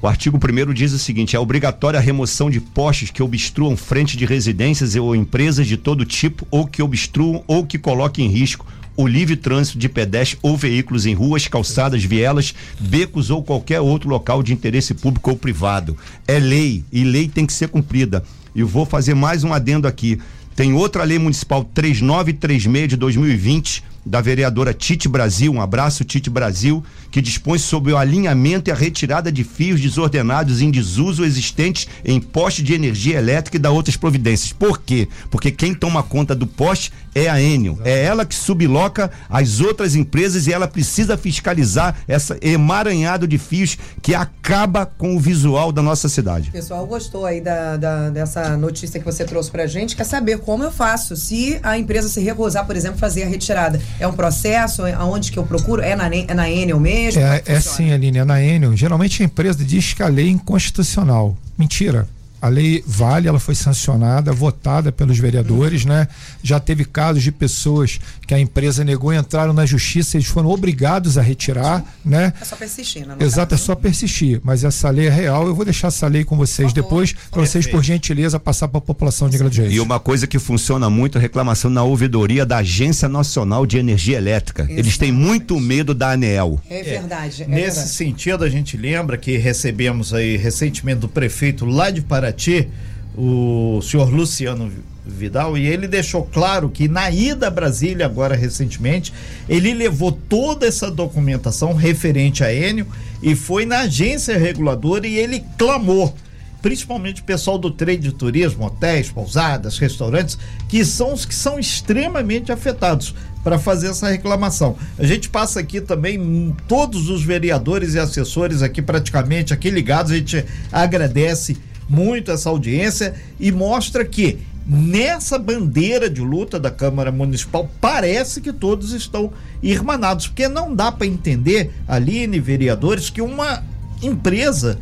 o 0.01 0.07
artigo 0.07 0.37
1 0.37 0.73
diz 0.73 0.93
o 0.93 0.99
seguinte: 0.99 1.35
é 1.35 1.39
obrigatória 1.39 1.99
a 1.99 2.01
remoção 2.01 2.49
de 2.49 2.59
postes 2.59 3.09
que 3.09 3.23
obstruam 3.23 3.75
frente 3.75 4.15
de 4.15 4.25
residências 4.25 4.95
ou 4.95 5.15
empresas 5.15 5.67
de 5.67 5.77
todo 5.77 6.05
tipo, 6.05 6.47
ou 6.51 6.67
que 6.67 6.83
obstruam 6.83 7.43
ou 7.47 7.65
que 7.65 7.77
coloquem 7.77 8.25
em 8.25 8.29
risco 8.29 8.65
o 8.97 9.07
livre 9.07 9.35
trânsito 9.35 9.77
de 9.77 9.87
pedestres 9.87 10.39
ou 10.41 10.57
veículos 10.57 11.05
em 11.05 11.13
ruas, 11.13 11.47
calçadas, 11.47 12.03
vielas, 12.03 12.53
becos 12.79 13.29
ou 13.29 13.43
qualquer 13.43 13.79
outro 13.79 14.09
local 14.09 14.41
de 14.41 14.51
interesse 14.51 14.95
público 14.95 15.29
ou 15.29 15.37
privado. 15.37 15.95
É 16.27 16.39
lei 16.39 16.83
e 16.91 17.03
lei 17.03 17.27
tem 17.27 17.45
que 17.45 17.53
ser 17.53 17.67
cumprida. 17.67 18.23
E 18.55 18.63
vou 18.63 18.87
fazer 18.87 19.13
mais 19.13 19.43
um 19.43 19.53
adendo 19.53 19.87
aqui. 19.87 20.19
Tem 20.55 20.73
outra 20.73 21.03
lei 21.03 21.19
municipal 21.19 21.63
3936 21.63 22.89
de 22.89 22.97
2020 22.97 23.83
da 24.07 24.21
vereadora 24.21 24.73
Tite 24.73 25.07
Brasil, 25.07 25.51
um 25.51 25.61
abraço 25.61 26.03
Tite 26.03 26.29
Brasil, 26.29 26.83
que 27.11 27.21
dispõe 27.21 27.57
sobre 27.59 27.91
o 27.91 27.97
alinhamento 27.97 28.69
e 28.69 28.71
a 28.71 28.75
retirada 28.75 29.31
de 29.31 29.43
fios 29.43 29.81
desordenados 29.81 30.61
em 30.61 30.71
desuso 30.71 31.23
existentes 31.23 31.87
em 32.03 32.19
poste 32.19 32.63
de 32.63 32.73
energia 32.73 33.17
elétrica 33.17 33.57
e 33.57 33.59
da 33.59 33.71
outras 33.71 33.97
providências. 33.97 34.53
Por 34.53 34.79
quê? 34.79 35.07
Porque 35.29 35.51
quem 35.51 35.73
toma 35.73 36.03
conta 36.03 36.33
do 36.33 36.47
poste 36.47 36.91
é 37.13 37.27
a 37.27 37.41
Enel. 37.41 37.79
É 37.83 38.03
ela 38.03 38.25
que 38.25 38.35
subloca 38.35 39.09
as 39.29 39.59
outras 39.59 39.95
empresas 39.95 40.47
e 40.47 40.53
ela 40.53 40.67
precisa 40.67 41.17
fiscalizar 41.17 41.95
essa 42.07 42.37
emaranhado 42.41 43.27
de 43.27 43.37
fios 43.37 43.77
que 44.01 44.13
acaba 44.13 44.85
com 44.85 45.15
o 45.15 45.19
visual 45.19 45.71
da 45.71 45.81
nossa 45.81 46.07
cidade. 46.07 46.49
O 46.49 46.51
pessoal 46.51 46.85
gostou 46.85 47.25
aí 47.25 47.41
da, 47.41 47.75
da, 47.77 48.09
dessa 48.09 48.55
notícia 48.55 48.99
que 48.99 49.05
você 49.05 49.25
trouxe 49.25 49.49
pra 49.49 49.65
gente. 49.65 49.95
Quer 49.95 50.03
saber 50.03 50.39
como 50.39 50.63
eu 50.63 50.71
faço 50.71 51.15
se 51.15 51.59
a 51.63 51.77
empresa 51.77 52.07
se 52.07 52.21
recusar, 52.21 52.65
por 52.65 52.75
exemplo, 52.75 52.99
fazer 52.99 53.23
a 53.23 53.27
retirada? 53.27 53.81
É 53.99 54.07
um 54.07 54.13
processo? 54.13 54.83
Aonde 54.85 55.31
que 55.31 55.39
eu 55.39 55.43
procuro? 55.43 55.81
É 55.81 55.95
na, 55.95 56.07
é 56.13 56.33
na 56.33 56.49
Enel 56.49 56.79
mesmo? 56.79 57.21
É, 57.21 57.41
é, 57.45 57.53
é 57.53 57.59
sim, 57.59 57.91
Aline, 57.91 58.19
é 58.19 58.25
na 58.25 58.41
Enel. 58.41 58.75
Geralmente 58.75 59.21
a 59.21 59.25
empresa 59.25 59.63
diz 59.63 59.93
que 59.93 60.03
a 60.03 60.07
lei 60.07 60.27
é 60.27 60.31
inconstitucional. 60.31 61.35
Mentira 61.57 62.07
a 62.47 62.49
lei 62.49 62.83
vale, 62.85 63.27
ela 63.27 63.39
foi 63.39 63.55
sancionada, 63.55 64.31
votada 64.31 64.91
pelos 64.91 65.17
vereadores, 65.17 65.83
uhum. 65.83 65.89
né? 65.89 66.07
Já 66.41 66.59
teve 66.59 66.85
casos 66.85 67.21
de 67.21 67.31
pessoas 67.31 67.99
que 68.25 68.33
a 68.33 68.39
empresa 68.39 68.83
negou 68.83 69.13
e 69.13 69.17
entraram 69.17 69.53
na 69.53 69.65
justiça, 69.65 70.17
eles 70.17 70.27
foram 70.27 70.49
obrigados 70.49 71.17
a 71.17 71.21
retirar, 71.21 71.83
né? 72.03 72.33
É 72.41 72.45
só 72.45 72.55
persistir, 72.55 73.05
né? 73.05 73.15
Exato, 73.19 73.55
é 73.55 73.57
só 73.57 73.75
persistir. 73.75 74.39
Mas 74.43 74.63
essa 74.63 74.89
lei 74.89 75.07
é 75.07 75.11
real. 75.11 75.47
Eu 75.47 75.55
vou 75.55 75.65
deixar 75.65 75.89
essa 75.89 76.07
lei 76.07 76.23
com 76.23 76.35
vocês 76.37 76.73
depois, 76.73 77.13
para 77.29 77.41
vocês, 77.41 77.67
por 77.67 77.83
gentileza, 77.83 78.39
passar 78.39 78.67
para 78.67 78.79
a 78.79 78.81
população 78.81 79.29
de 79.29 79.37
Gradiente. 79.37 79.75
E 79.75 79.79
uma 79.79 79.99
coisa 79.99 80.25
que 80.25 80.39
funciona 80.39 80.89
muito, 80.89 81.17
a 81.17 81.21
reclamação 81.21 81.69
na 81.69 81.83
ouvidoria 81.83 82.45
da 82.45 82.57
Agência 82.57 83.09
Nacional 83.09 83.65
de 83.65 83.77
Energia 83.77 84.17
Elétrica. 84.17 84.63
Exatamente. 84.63 84.79
Eles 84.79 84.97
têm 84.97 85.11
muito 85.11 85.59
medo 85.59 85.93
da 85.93 86.11
ANEEL. 86.11 86.59
É 86.69 86.83
verdade. 86.83 87.43
É 87.43 87.47
Nesse 87.47 87.75
verdade. 87.75 87.89
sentido, 87.89 88.43
a 88.43 88.49
gente 88.49 88.77
lembra 88.77 89.17
que 89.17 89.37
recebemos 89.37 90.13
aí 90.13 90.37
recentemente 90.37 90.99
do 90.99 91.09
prefeito 91.09 91.65
lá 91.65 91.89
de 91.91 92.01
Paraty 92.01 92.36
Paraty, 92.37 92.69
o 93.17 93.81
senhor 93.81 94.09
Luciano 94.09 94.71
Vidal, 95.05 95.57
e 95.57 95.65
ele 95.65 95.87
deixou 95.87 96.23
claro 96.23 96.69
que 96.69 96.87
na 96.87 97.09
ida 97.09 97.47
a 97.47 97.51
Brasília, 97.51 98.05
agora 98.05 98.35
recentemente, 98.35 99.11
ele 99.49 99.73
levou 99.73 100.11
toda 100.11 100.67
essa 100.67 100.91
documentação 100.91 101.73
referente 101.73 102.43
a 102.43 102.53
Enio 102.53 102.85
e 103.23 103.35
foi 103.35 103.65
na 103.65 103.79
agência 103.79 104.37
reguladora 104.37 105.07
e 105.07 105.17
ele 105.17 105.43
clamou 105.57 106.13
principalmente 106.61 107.21
o 107.21 107.23
pessoal 107.23 107.57
do 107.57 107.71
trade 107.71 108.01
de 108.01 108.11
turismo, 108.11 108.65
hotéis, 108.65 109.09
pousadas, 109.09 109.77
restaurantes, 109.77 110.37
que 110.67 110.83
são 110.83 111.13
os 111.13 111.23
que 111.23 111.33
são 111.33 111.57
extremamente 111.59 112.51
afetados 112.51 113.13
para 113.43 113.57
fazer 113.57 113.87
essa 113.87 114.09
reclamação. 114.09 114.75
A 114.97 115.05
gente 115.05 115.29
passa 115.29 115.59
aqui 115.59 115.79
também 115.79 116.53
todos 116.67 117.09
os 117.09 117.23
vereadores 117.23 117.93
e 117.93 117.99
assessores 117.99 118.61
aqui 118.61 118.81
praticamente 118.81 119.53
aqui 119.53 119.69
ligados, 119.69 120.11
a 120.11 120.15
gente 120.15 120.43
agradece 120.71 121.55
muito 121.89 122.31
essa 122.31 122.49
audiência 122.49 123.15
e 123.39 123.51
mostra 123.51 124.03
que 124.03 124.39
nessa 124.65 125.39
bandeira 125.39 126.09
de 126.09 126.21
luta 126.21 126.59
da 126.59 126.69
Câmara 126.69 127.11
Municipal 127.11 127.69
parece 127.79 128.41
que 128.41 128.51
todos 128.51 128.91
estão 128.91 129.31
irmanados, 129.63 130.27
porque 130.27 130.47
não 130.49 130.75
dá 130.75 130.91
para 130.91 131.07
entender, 131.07 131.71
Aline, 131.87 132.39
vereadores, 132.39 133.09
que 133.09 133.21
uma 133.21 133.63
empresa 134.01 134.77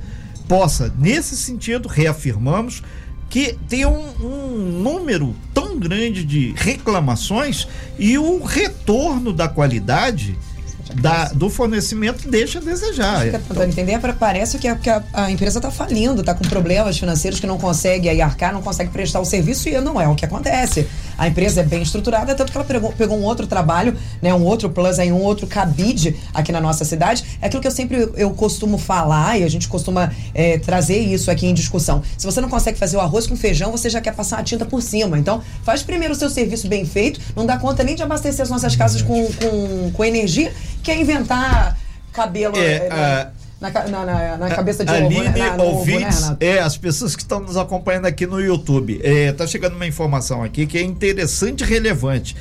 possa, 0.48 0.92
nesse 0.98 1.38
sentido, 1.38 1.88
reafirmamos, 1.88 2.82
que 3.30 3.58
tem 3.68 3.86
um, 3.86 4.10
um, 4.22 4.82
número 4.82 5.36
tão 5.54 5.78
grande 5.78 6.24
de 6.24 6.54
reclamações 6.56 7.68
e 8.00 8.18
o 8.18 8.44
retorno 8.44 9.34
da 9.34 9.48
qualidade 9.48 10.38
da, 10.96 11.26
do 11.30 11.50
fornecimento 11.50 12.30
deixa 12.30 12.60
a 12.60 12.62
desejar. 12.62 13.26
Fica 13.26 13.40
tentando 13.40 13.70
entender, 13.70 14.00
parece 14.18 14.58
que, 14.58 14.68
a, 14.68 14.76
que 14.76 14.90
a, 14.90 15.04
a 15.14 15.32
empresa 15.32 15.60
está 15.60 15.70
falindo, 15.70 16.22
está 16.22 16.34
com 16.34 16.44
problemas 16.46 16.98
financeiros 16.98 17.40
que 17.40 17.48
não 17.48 17.58
consegue 17.58 18.10
aí 18.10 18.22
arcar, 18.22 18.54
não 18.54 18.62
consegue 18.62 18.92
prestar 18.92 19.20
o 19.20 19.26
serviço 19.26 19.68
e 19.70 19.80
não 19.82 20.00
é 20.00 20.08
o 20.08 20.16
que 20.16 20.26
acontece. 20.26 20.88
A 21.18 21.28
empresa 21.28 21.62
é 21.62 21.64
bem 21.64 21.82
estruturada, 21.82 22.36
tanto 22.36 22.52
que 22.52 22.58
ela 22.58 22.66
pegou, 22.66 22.92
pegou 22.94 23.18
um 23.18 23.24
outro 23.24 23.48
trabalho, 23.48 23.98
né, 24.22 24.34
um 24.34 24.44
outro 24.44 24.70
plus 24.70 25.00
aí, 25.00 25.12
um 25.12 25.22
outro 25.22 25.48
cabide 25.48 26.16
aqui 26.34 26.52
na 26.52 26.62
nossa 26.62 26.86
cidade. 26.86 27.24
É 27.42 27.48
aquilo 27.48 27.62
que 27.62 27.68
eu 27.68 27.72
sempre 27.72 28.10
eu 28.16 28.32
costumo 28.32 28.78
falar 28.78 29.40
e 29.40 29.44
a 29.44 29.50
gente 29.50 29.68
costuma 29.68 30.12
é, 30.34 30.58
trazer 30.58 31.00
isso 31.00 31.32
aqui 31.32 31.48
em 31.48 31.54
discussão. 31.54 32.02
Se 32.18 32.26
você 32.26 32.42
não 32.42 32.50
consegue 32.50 32.78
fazer 32.78 32.98
o 32.98 33.00
arroz 33.00 33.28
com 33.28 33.36
feijão, 33.36 33.72
você 33.72 33.90
já 33.90 34.02
quer 34.02 34.14
passar 34.14 34.40
a 34.40 34.44
tinta 34.44 34.66
por 34.66 34.82
cima. 34.82 35.18
Então, 35.18 35.42
faz 35.64 35.84
primeiro 35.84 36.14
o 36.14 36.18
seu 36.18 36.30
serviço 36.30 36.68
bem 36.68 36.86
feito, 36.86 37.20
não 37.36 37.46
dá 37.46 37.58
conta 37.58 37.84
nem 37.84 37.96
de 37.96 38.04
abastecer 38.04 38.42
as 38.42 38.50
nossas 38.50 38.76
casas 38.76 39.02
com, 39.02 39.26
com, 39.34 39.92
com 39.92 40.06
energia, 40.06 40.54
quer 40.84 40.98
inventar 40.98 41.78
cabelo. 42.12 42.58
É, 42.58 42.90
né? 42.90 43.32
Na, 43.72 43.88
na, 43.88 44.06
na, 44.06 44.38
na, 44.38 44.50
cabeça 44.50 44.86
de 44.86 44.92
Aline, 44.92 45.28
ovo, 45.28 45.38
né? 45.38 45.56
ouvintes, 45.58 46.24
ovo, 46.24 46.32
né, 46.32 46.38
é, 46.40 46.60
as 46.60 46.78
pessoas 46.78 47.16
que 47.16 47.22
estão 47.22 47.40
nos 47.40 47.58
acompanhando 47.58 48.06
aqui 48.06 48.28
no 48.28 48.40
YouTube. 48.40 49.00
É, 49.04 49.32
tá 49.32 49.48
chegando 49.48 49.76
uma 49.76 49.88
informação 49.88 50.44
aqui 50.44 50.66
que 50.66 50.78
é 50.78 50.84
interessante 50.84 51.62
e 51.62 51.68
relevante. 51.68 52.36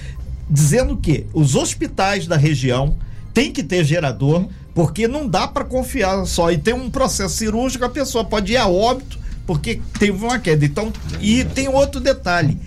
Dizendo 0.49 0.97
que 0.97 1.27
os 1.33 1.55
hospitais 1.55 2.27
da 2.27 2.37
região 2.37 2.97
têm 3.33 3.51
que 3.51 3.63
ter 3.63 3.85
gerador, 3.85 4.47
porque 4.75 5.09
não 5.09 5.27
dá 5.27 5.49
para 5.49 5.65
confiar 5.65 6.27
só. 6.27 6.51
E 6.51 6.59
tem 6.59 6.75
um 6.75 6.91
processo 6.91 7.37
cirúrgico, 7.37 7.85
a 7.85 7.89
pessoa 7.89 8.25
pode 8.25 8.53
ir 8.53 8.57
a 8.57 8.67
óbito 8.67 9.19
porque 9.47 9.81
teve 9.99 10.25
uma 10.25 10.39
queda. 10.39 10.65
Então, 10.65 10.93
e 11.21 11.45
tem 11.45 11.69
outro 11.69 12.01
detalhe: 12.01 12.59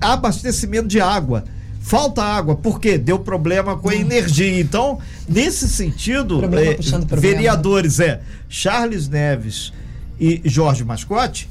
abastecimento 0.00 0.88
de 0.88 1.00
água 1.00 1.44
falta 1.86 2.20
água, 2.20 2.56
porque 2.56 2.98
deu 2.98 3.16
problema 3.16 3.76
com 3.76 3.88
a 3.88 3.94
energia. 3.94 4.60
Então, 4.60 4.98
nesse 5.28 5.68
sentido, 5.68 6.42
é, 6.44 7.16
vereadores, 7.16 8.00
é, 8.00 8.20
Charles 8.48 9.08
Neves 9.08 9.72
e 10.18 10.42
Jorge 10.44 10.82
Mascote, 10.82 11.48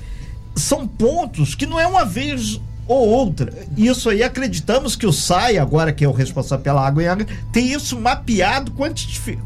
são 0.53 0.85
pontos 0.85 1.55
que 1.55 1.65
não 1.65 1.79
é 1.79 1.87
uma 1.87 2.03
vez 2.03 2.59
ou 2.85 3.07
outra. 3.07 3.53
Isso 3.77 4.09
aí 4.09 4.21
acreditamos 4.21 4.97
que 4.97 5.07
o 5.07 5.13
SAI, 5.13 5.57
agora 5.57 5.93
que 5.93 6.03
é 6.03 6.07
o 6.07 6.11
responsável 6.11 6.61
pela 6.61 6.85
água 6.85 7.01
e 7.01 7.07
água, 7.07 7.25
tem 7.53 7.71
isso 7.71 7.97
mapeado, 7.97 8.73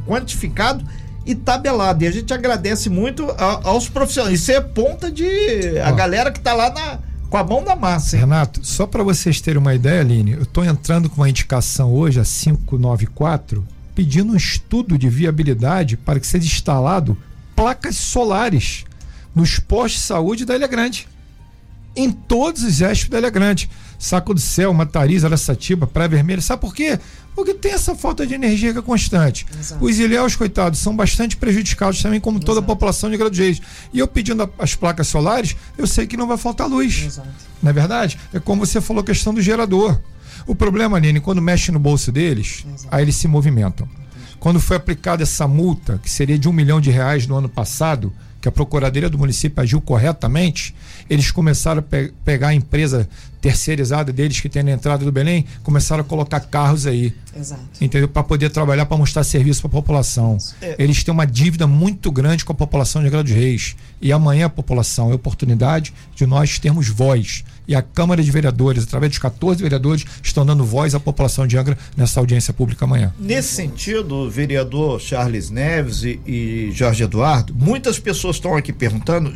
quantificado 0.08 0.84
e 1.24 1.36
tabelado. 1.36 2.04
E 2.04 2.08
a 2.08 2.12
gente 2.12 2.34
agradece 2.34 2.90
muito 2.90 3.30
a, 3.38 3.70
aos 3.70 3.88
profissionais. 3.88 4.42
Isso 4.42 4.52
é 4.52 4.60
ponta 4.60 5.12
de 5.12 5.78
a 5.84 5.92
galera 5.92 6.32
que 6.32 6.40
está 6.40 6.54
lá 6.56 6.72
na 6.72 7.09
com 7.30 7.38
a 7.38 7.44
mão 7.44 7.64
na 7.64 7.76
massa. 7.76 8.16
Hein? 8.16 8.22
Renato, 8.22 8.66
só 8.66 8.88
para 8.88 9.04
vocês 9.04 9.40
terem 9.40 9.60
uma 9.60 9.76
ideia, 9.76 10.02
Aline, 10.02 10.32
eu 10.32 10.44
estou 10.44 10.66
entrando 10.66 11.10
com 11.10 11.22
uma 11.22 11.30
indicação 11.30 11.94
hoje, 11.94 12.20
a 12.20 12.24
594, 12.24 13.66
pedindo 13.94 14.34
um 14.34 14.36
estudo 14.36 14.98
de 14.98 15.08
viabilidade 15.10 15.96
para 15.96 16.20
que 16.20 16.28
seja 16.28 16.46
instalado 16.46 17.18
placas 17.56 17.96
solares 17.96 18.86
nos 19.36 19.60
postos 19.60 20.02
de 20.02 20.08
saúde 20.08 20.46
da 20.46 20.56
Ilha 20.56 20.68
Grande. 20.68 21.08
Em 21.96 22.12
todos 22.12 22.64
os 22.64 22.76
gestos 22.76 23.10
da 23.10 23.20
Ilha 23.20 23.30
Grande. 23.30 23.70
Saco 24.00 24.34
do 24.34 24.40
Céu, 24.40 24.74
Matariz, 24.74 25.26
Araçatiba, 25.26 25.86
Praia 25.86 26.08
Vermelha. 26.08 26.42
Sabe 26.42 26.62
por 26.62 26.74
quê? 26.74 26.98
Porque 27.36 27.54
tem 27.54 27.74
essa 27.74 27.94
falta 27.94 28.26
de 28.26 28.34
energia 28.34 28.72
que 28.72 28.80
é 28.80 28.82
constante. 28.82 29.46
Exato. 29.60 29.84
Os 29.84 30.00
ilhéus, 30.00 30.38
coitados, 30.38 30.80
são 30.80 30.96
bastante 30.96 31.36
prejudicados 31.36 32.02
também, 32.02 32.20
como 32.20 32.40
toda 32.40 32.60
Exato. 32.60 32.64
a 32.72 32.76
população 32.76 33.10
de 33.12 33.18
Graduês. 33.18 33.62
E 33.94 34.00
eu 34.00 34.08
pedindo 34.08 34.50
as 34.58 34.74
placas 34.74 35.08
solares, 35.08 35.56
eu 35.78 35.86
sei 35.86 36.08
que 36.08 36.16
não 36.16 36.28
vai 36.28 36.38
faltar 36.38 36.68
luz. 36.68 37.04
Exato. 37.06 37.28
Não 37.62 37.70
é 37.70 37.74
verdade? 37.74 38.18
É 38.34 38.40
como 38.40 38.66
você 38.66 38.80
falou, 38.80 39.02
a 39.02 39.06
questão 39.06 39.34
do 39.34 39.42
gerador. 39.42 40.00
O 40.48 40.56
problema, 40.56 40.98
Aline, 40.98 41.20
quando 41.20 41.42
mexe 41.42 41.72
no 41.72 41.80
bolso 41.80 42.12
deles, 42.12 42.66
aí 42.90 43.04
eles 43.04 43.16
se 43.16 43.28
movimentam. 43.28 43.88
Quando 44.40 44.60
foi 44.60 44.78
aplicada 44.78 45.24
essa 45.24 45.46
multa, 45.46 46.00
que 46.02 46.10
seria 46.10 46.40
de 46.40 46.48
um 46.48 46.54
milhão 46.54 46.80
de 46.80 46.90
reais 46.90 47.28
no 47.28 47.36
ano 47.36 47.50
passado, 47.50 48.14
que 48.42 48.48
a 48.48 48.52
Procuradoria 48.52 49.10
do 49.10 49.18
município 49.18 49.62
agiu 49.62 49.82
corretamente, 49.82 50.74
eles 51.10 51.30
começaram 51.30 51.80
a 51.80 51.82
pe 51.82 52.14
pegar 52.24 52.50
a 52.50 52.54
empresa 52.54 53.08
terceirizada 53.42 54.12
deles 54.12 54.40
que 54.40 54.50
tem 54.50 54.64
na 54.64 54.72
entrada 54.72 55.04
do 55.06 55.12
Belém, 55.12 55.46
começaram 55.64 56.02
a 56.02 56.04
colocar 56.04 56.40
carros 56.42 56.86
aí. 56.86 57.14
Exato. 57.36 57.62
Entendeu? 57.80 58.08
Para 58.08 58.24
poder 58.24 58.50
trabalhar, 58.50 58.86
para 58.86 58.98
mostrar 58.98 59.24
serviço 59.24 59.62
para 59.62 59.70
a 59.70 59.82
população. 59.82 60.38
É. 60.62 60.76
Eles 60.78 61.04
têm 61.04 61.14
uma 61.14 61.26
dívida 61.26 61.68
muito 61.68 62.12
grande 62.12 62.44
com 62.44 62.52
a 62.52 62.56
população 62.56 63.02
de 63.02 63.08
Angra 63.08 63.24
dos 63.24 63.32
Reis. 63.32 63.76
E 64.02 64.12
amanhã 64.12 64.48
a 64.48 64.50
população 64.50 65.12
é 65.12 65.16
oportunidade 65.16 65.94
de 66.16 66.26
nós 66.26 66.60
termos 66.60 66.88
voz. 66.88 67.44
E 67.68 67.76
a 67.76 67.82
Câmara 67.82 68.24
de 68.24 68.32
Vereadores, 68.32 68.84
através 68.84 69.12
dos 69.12 69.20
14 69.20 69.62
vereadores, 69.62 70.06
estão 70.24 70.46
dando 70.46 70.66
voz 70.66 70.96
à 70.96 71.00
população 71.00 71.46
de 71.46 71.58
Angra 71.58 71.78
nessa 71.96 72.20
audiência 72.20 72.54
pública 72.54 72.86
amanhã. 72.86 73.14
Nesse 73.20 73.50
sentido, 73.50 74.30
vereador 74.30 75.00
Charles 75.00 75.50
Neves 75.50 76.04
e, 76.04 76.20
e 76.26 76.72
Jorge 76.74 77.04
Eduardo, 77.04 77.54
muitas 77.54 78.00
pessoas 78.00 78.38
estão 78.38 78.56
aqui 78.56 78.74
perguntando: 78.74 79.34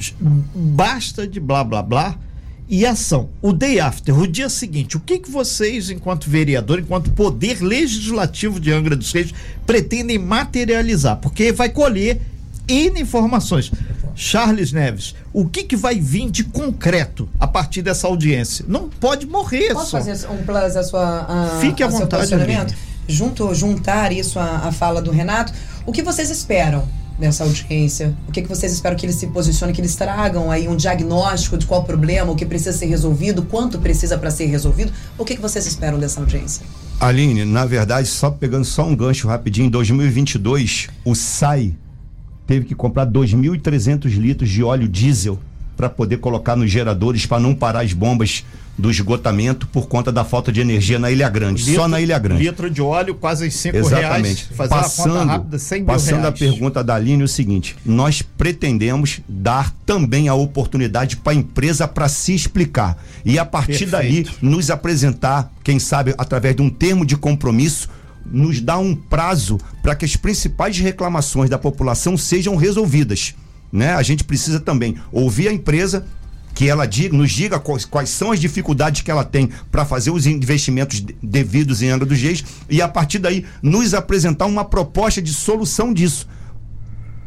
basta 0.56 1.28
de 1.28 1.39
blá 1.39 1.63
blá 1.63 1.84
blá 1.84 2.18
e 2.67 2.86
ação. 2.86 3.30
O 3.41 3.52
day 3.52 3.80
after, 3.80 4.17
o 4.17 4.28
dia 4.28 4.49
seguinte, 4.49 4.97
o 4.97 4.99
que, 4.99 5.19
que 5.19 5.30
vocês, 5.30 5.89
enquanto 5.89 6.30
vereador, 6.30 6.80
enquanto 6.80 7.12
poder 7.12 7.62
legislativo 7.62 8.60
de 8.60 8.71
Angra 8.71 8.95
dos 8.95 9.12
Reis, 9.12 9.34
pretendem 9.65 10.17
materializar? 10.17 11.17
Porque 11.17 11.52
vai 11.52 11.69
colher 11.69 12.21
N 12.67 12.99
informações. 13.02 13.71
Charles 14.15 14.71
Neves, 14.71 15.15
o 15.34 15.47
que, 15.47 15.63
que 15.63 15.76
vai 15.76 15.99
vir 15.99 16.30
de 16.30 16.43
concreto 16.43 17.28
a 17.39 17.47
partir 17.47 17.82
dessa 17.82 18.08
audiência? 18.08 18.63
Não 18.67 18.88
pode 18.88 19.26
morrer 19.26 19.73
Posso 19.73 19.91
só. 19.91 19.97
fazer 19.97 20.28
um 20.30 20.43
plus 20.43 20.76
a 20.76 20.84
sua 20.84 21.26
a, 21.28 21.60
Fique 21.60 21.82
à 21.82 21.88
vontade. 21.88 22.32
Junto, 23.08 23.54
juntar 23.54 24.13
isso 24.13 24.39
à, 24.39 24.67
à 24.67 24.71
fala 24.71 25.02
do 25.02 25.12
Renato, 25.12 25.52
o 25.86 25.91
que 25.91 26.02
vocês 26.02 26.30
esperam 26.30 26.88
nessa 27.17 27.43
audiência? 27.43 28.15
O 28.28 28.32
que, 28.32 28.41
que 28.41 28.47
vocês 28.47 28.71
esperam 28.71 28.97
que 28.97 29.06
eles 29.06 29.15
se 29.15 29.28
posicionem, 29.28 29.73
que 29.73 29.82
eles 29.82 29.95
tragam 29.95 30.52
aí 30.52 30.67
um 30.67 30.76
diagnóstico 30.76 31.58
de 31.58 31.65
qual 31.65 31.84
problema, 31.84 32.32
o 32.32 32.36
que 32.36 32.45
precisa 32.45 32.78
ser 32.78 32.88
resolvido, 32.88 33.43
quanto 33.43 33.80
precisa 33.80 34.17
para 34.17 34.32
ser 34.32 34.45
resolvido? 34.45 34.91
O 35.17 35.26
que, 35.26 35.36
que 35.36 35.41
vocês 35.41 35.65
esperam 35.65 35.99
dessa 35.99 36.19
audiência? 36.19 36.65
Aline, 36.99 37.45
na 37.45 37.65
verdade, 37.65 38.08
só 38.08 38.32
pegando 38.32 38.65
só 38.65 38.86
um 38.86 38.95
gancho 38.95 39.28
rapidinho, 39.28 39.67
em 39.67 39.69
2022, 39.69 40.89
o 41.04 41.13
SAI 41.13 41.76
teve 42.47 42.65
que 42.65 42.76
comprar 42.76 43.06
2.300 43.06 44.10
litros 44.17 44.49
de 44.49 44.63
óleo 44.63 44.88
diesel 44.88 45.39
para 45.76 45.89
poder 45.89 46.17
colocar 46.17 46.56
nos 46.56 46.69
geradores 46.69 47.26
para 47.26 47.39
não 47.39 47.54
parar 47.54 47.82
as 47.82 47.93
bombas 47.93 48.45
do 48.78 48.90
esgotamento 48.90 49.68
por 49.68 49.88
conta 49.88 50.12
da 50.12 50.24
falta 50.24 50.52
de 50.52 50.60
energia 50.60 50.98
na 50.98 51.12
Ilha 51.12 51.30
Grande, 51.30 51.64
litro, 51.64 51.82
só 51.82 51.88
na 51.88 52.02
Ilha 52.02 52.18
Grande. 52.18 52.44
Litro 52.44 52.70
de 52.70 52.82
óleo 52.82 53.16
quase 53.16 53.50
5 53.52 53.78
Exatamente. 53.78 54.50
reais. 54.50 54.70
passando, 54.70 55.28
rápida, 55.28 55.60
100 55.60 55.86
passando 55.86 56.22
reais. 56.22 56.28
a 56.28 56.32
pergunta 56.32 56.84
da 56.84 56.96
Aline, 56.96 57.22
é 57.22 57.26
o 57.26 57.28
seguinte, 57.28 57.76
nós 57.86 58.22
pretendemos 58.22 59.22
dar 59.28 59.74
também 59.86 60.28
a 60.28 60.34
oportunidade 60.34 61.18
para 61.18 61.34
a 61.34 61.36
empresa 61.36 61.88
para 61.88 62.08
se 62.08 62.34
explicar 62.34 62.98
e 63.24 63.38
a 63.38 63.46
partir 63.46 63.90
Perfeito. 63.90 63.92
daí 63.92 64.26
nos 64.42 64.72
apresentar, 64.72 65.52
quem 65.64 65.78
sabe 65.78 66.16
através 66.18 66.56
de 66.56 66.62
um 66.62 66.70
termo 66.70 67.06
de 67.06 67.16
compromisso, 67.16 67.90
nos 68.26 68.60
dá 68.60 68.78
um 68.78 68.96
prazo 68.96 69.60
para 69.82 69.96
que 69.96 70.06
as 70.06 70.16
principais 70.16 70.78
reclamações 70.80 71.50
da 71.50 71.58
população 71.58 72.18
sejam 72.18 72.56
resolvidas. 72.56 73.36
Né? 73.72 73.94
A 73.94 74.02
gente 74.02 74.24
precisa 74.24 74.60
também 74.60 74.96
ouvir 75.12 75.48
a 75.48 75.54
empresa, 75.54 76.06
que 76.54 76.70
ela 76.70 76.86
diga, 76.86 77.16
nos 77.16 77.32
diga 77.32 77.60
quais, 77.60 77.86
quais, 77.86 78.10
são 78.10 78.32
as 78.32 78.39
dificuldades 78.39 79.02
que 79.02 79.12
ela 79.12 79.24
tem 79.24 79.50
para 79.72 79.86
fazer 79.86 80.12
os 80.12 80.26
investimentos 80.26 81.04
devidos 81.22 81.82
em 81.82 81.89
Angra 81.89 82.06
dos 82.06 82.20
Reis 82.20 82.44
e 82.70 82.82
a 82.82 82.88
partir 82.88 83.20
daí 83.20 83.46
nos 83.62 83.94
apresentar 83.94 84.46
uma 84.46 84.63
proposta 84.63 85.22
de 85.22 85.34
solução 85.34 85.94
disso. 85.94 86.28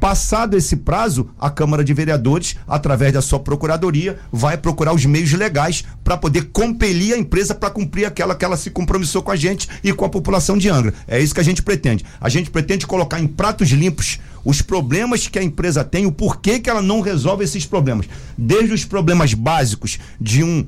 Passado 0.07 0.57
esse 0.57 0.77
prazo, 0.77 1.31
a 1.37 1.51
Câmara 1.51 1.83
de 1.83 1.92
Vereadores, 1.92 2.55
através 2.69 3.12
da 3.12 3.21
sua 3.21 3.40
procuradoria, 3.40 4.16
vai 4.31 4.57
procurar 4.57 4.95
os 4.95 5.05
meios 5.05 5.33
legais 5.33 5.83
para 6.05 6.16
poder 6.16 6.51
compelir 6.53 7.12
a 7.12 7.19
empresa 7.19 7.57
para 7.57 7.71
cumprir 7.71 8.05
aquela 8.05 8.37
que 8.37 8.45
ela 8.45 8.57
se 8.57 8.71
compromissou 8.71 9.21
com 9.21 9.33
a 9.33 9.37
gente 9.37 9.69
e 9.83 9.92
com 9.92 10.05
a 10.05 10.09
população 10.09 10.57
de 10.57 10.69
Angra. 10.69 10.95
É 11.09 11.21
isso 11.21 11.35
que 11.35 11.40
a 11.40 11.45
gente 11.45 11.61
pretende. 11.61 12.05
A 12.21 12.29
gente 12.29 12.51
pretende 12.51 12.87
colocar 12.87 13.19
em 13.19 13.27
pratos 13.27 13.69
limpos 13.71 14.21
os 14.45 14.62
problemas 14.62 15.27
que 15.27 15.40
a 15.40 15.42
empresa 15.42 15.83
tem, 15.83 16.07
o 16.07 16.12
porquê 16.12 16.61
que 16.61 16.71
ela 16.71 16.81
não 16.81 17.01
resolve 17.01 17.42
esses 17.42 17.66
problemas. 17.66 18.07
Desde 18.38 18.73
os 18.73 18.85
problemas 18.85 19.35
básicos 19.35 19.99
de 20.21 20.45
um 20.45 20.64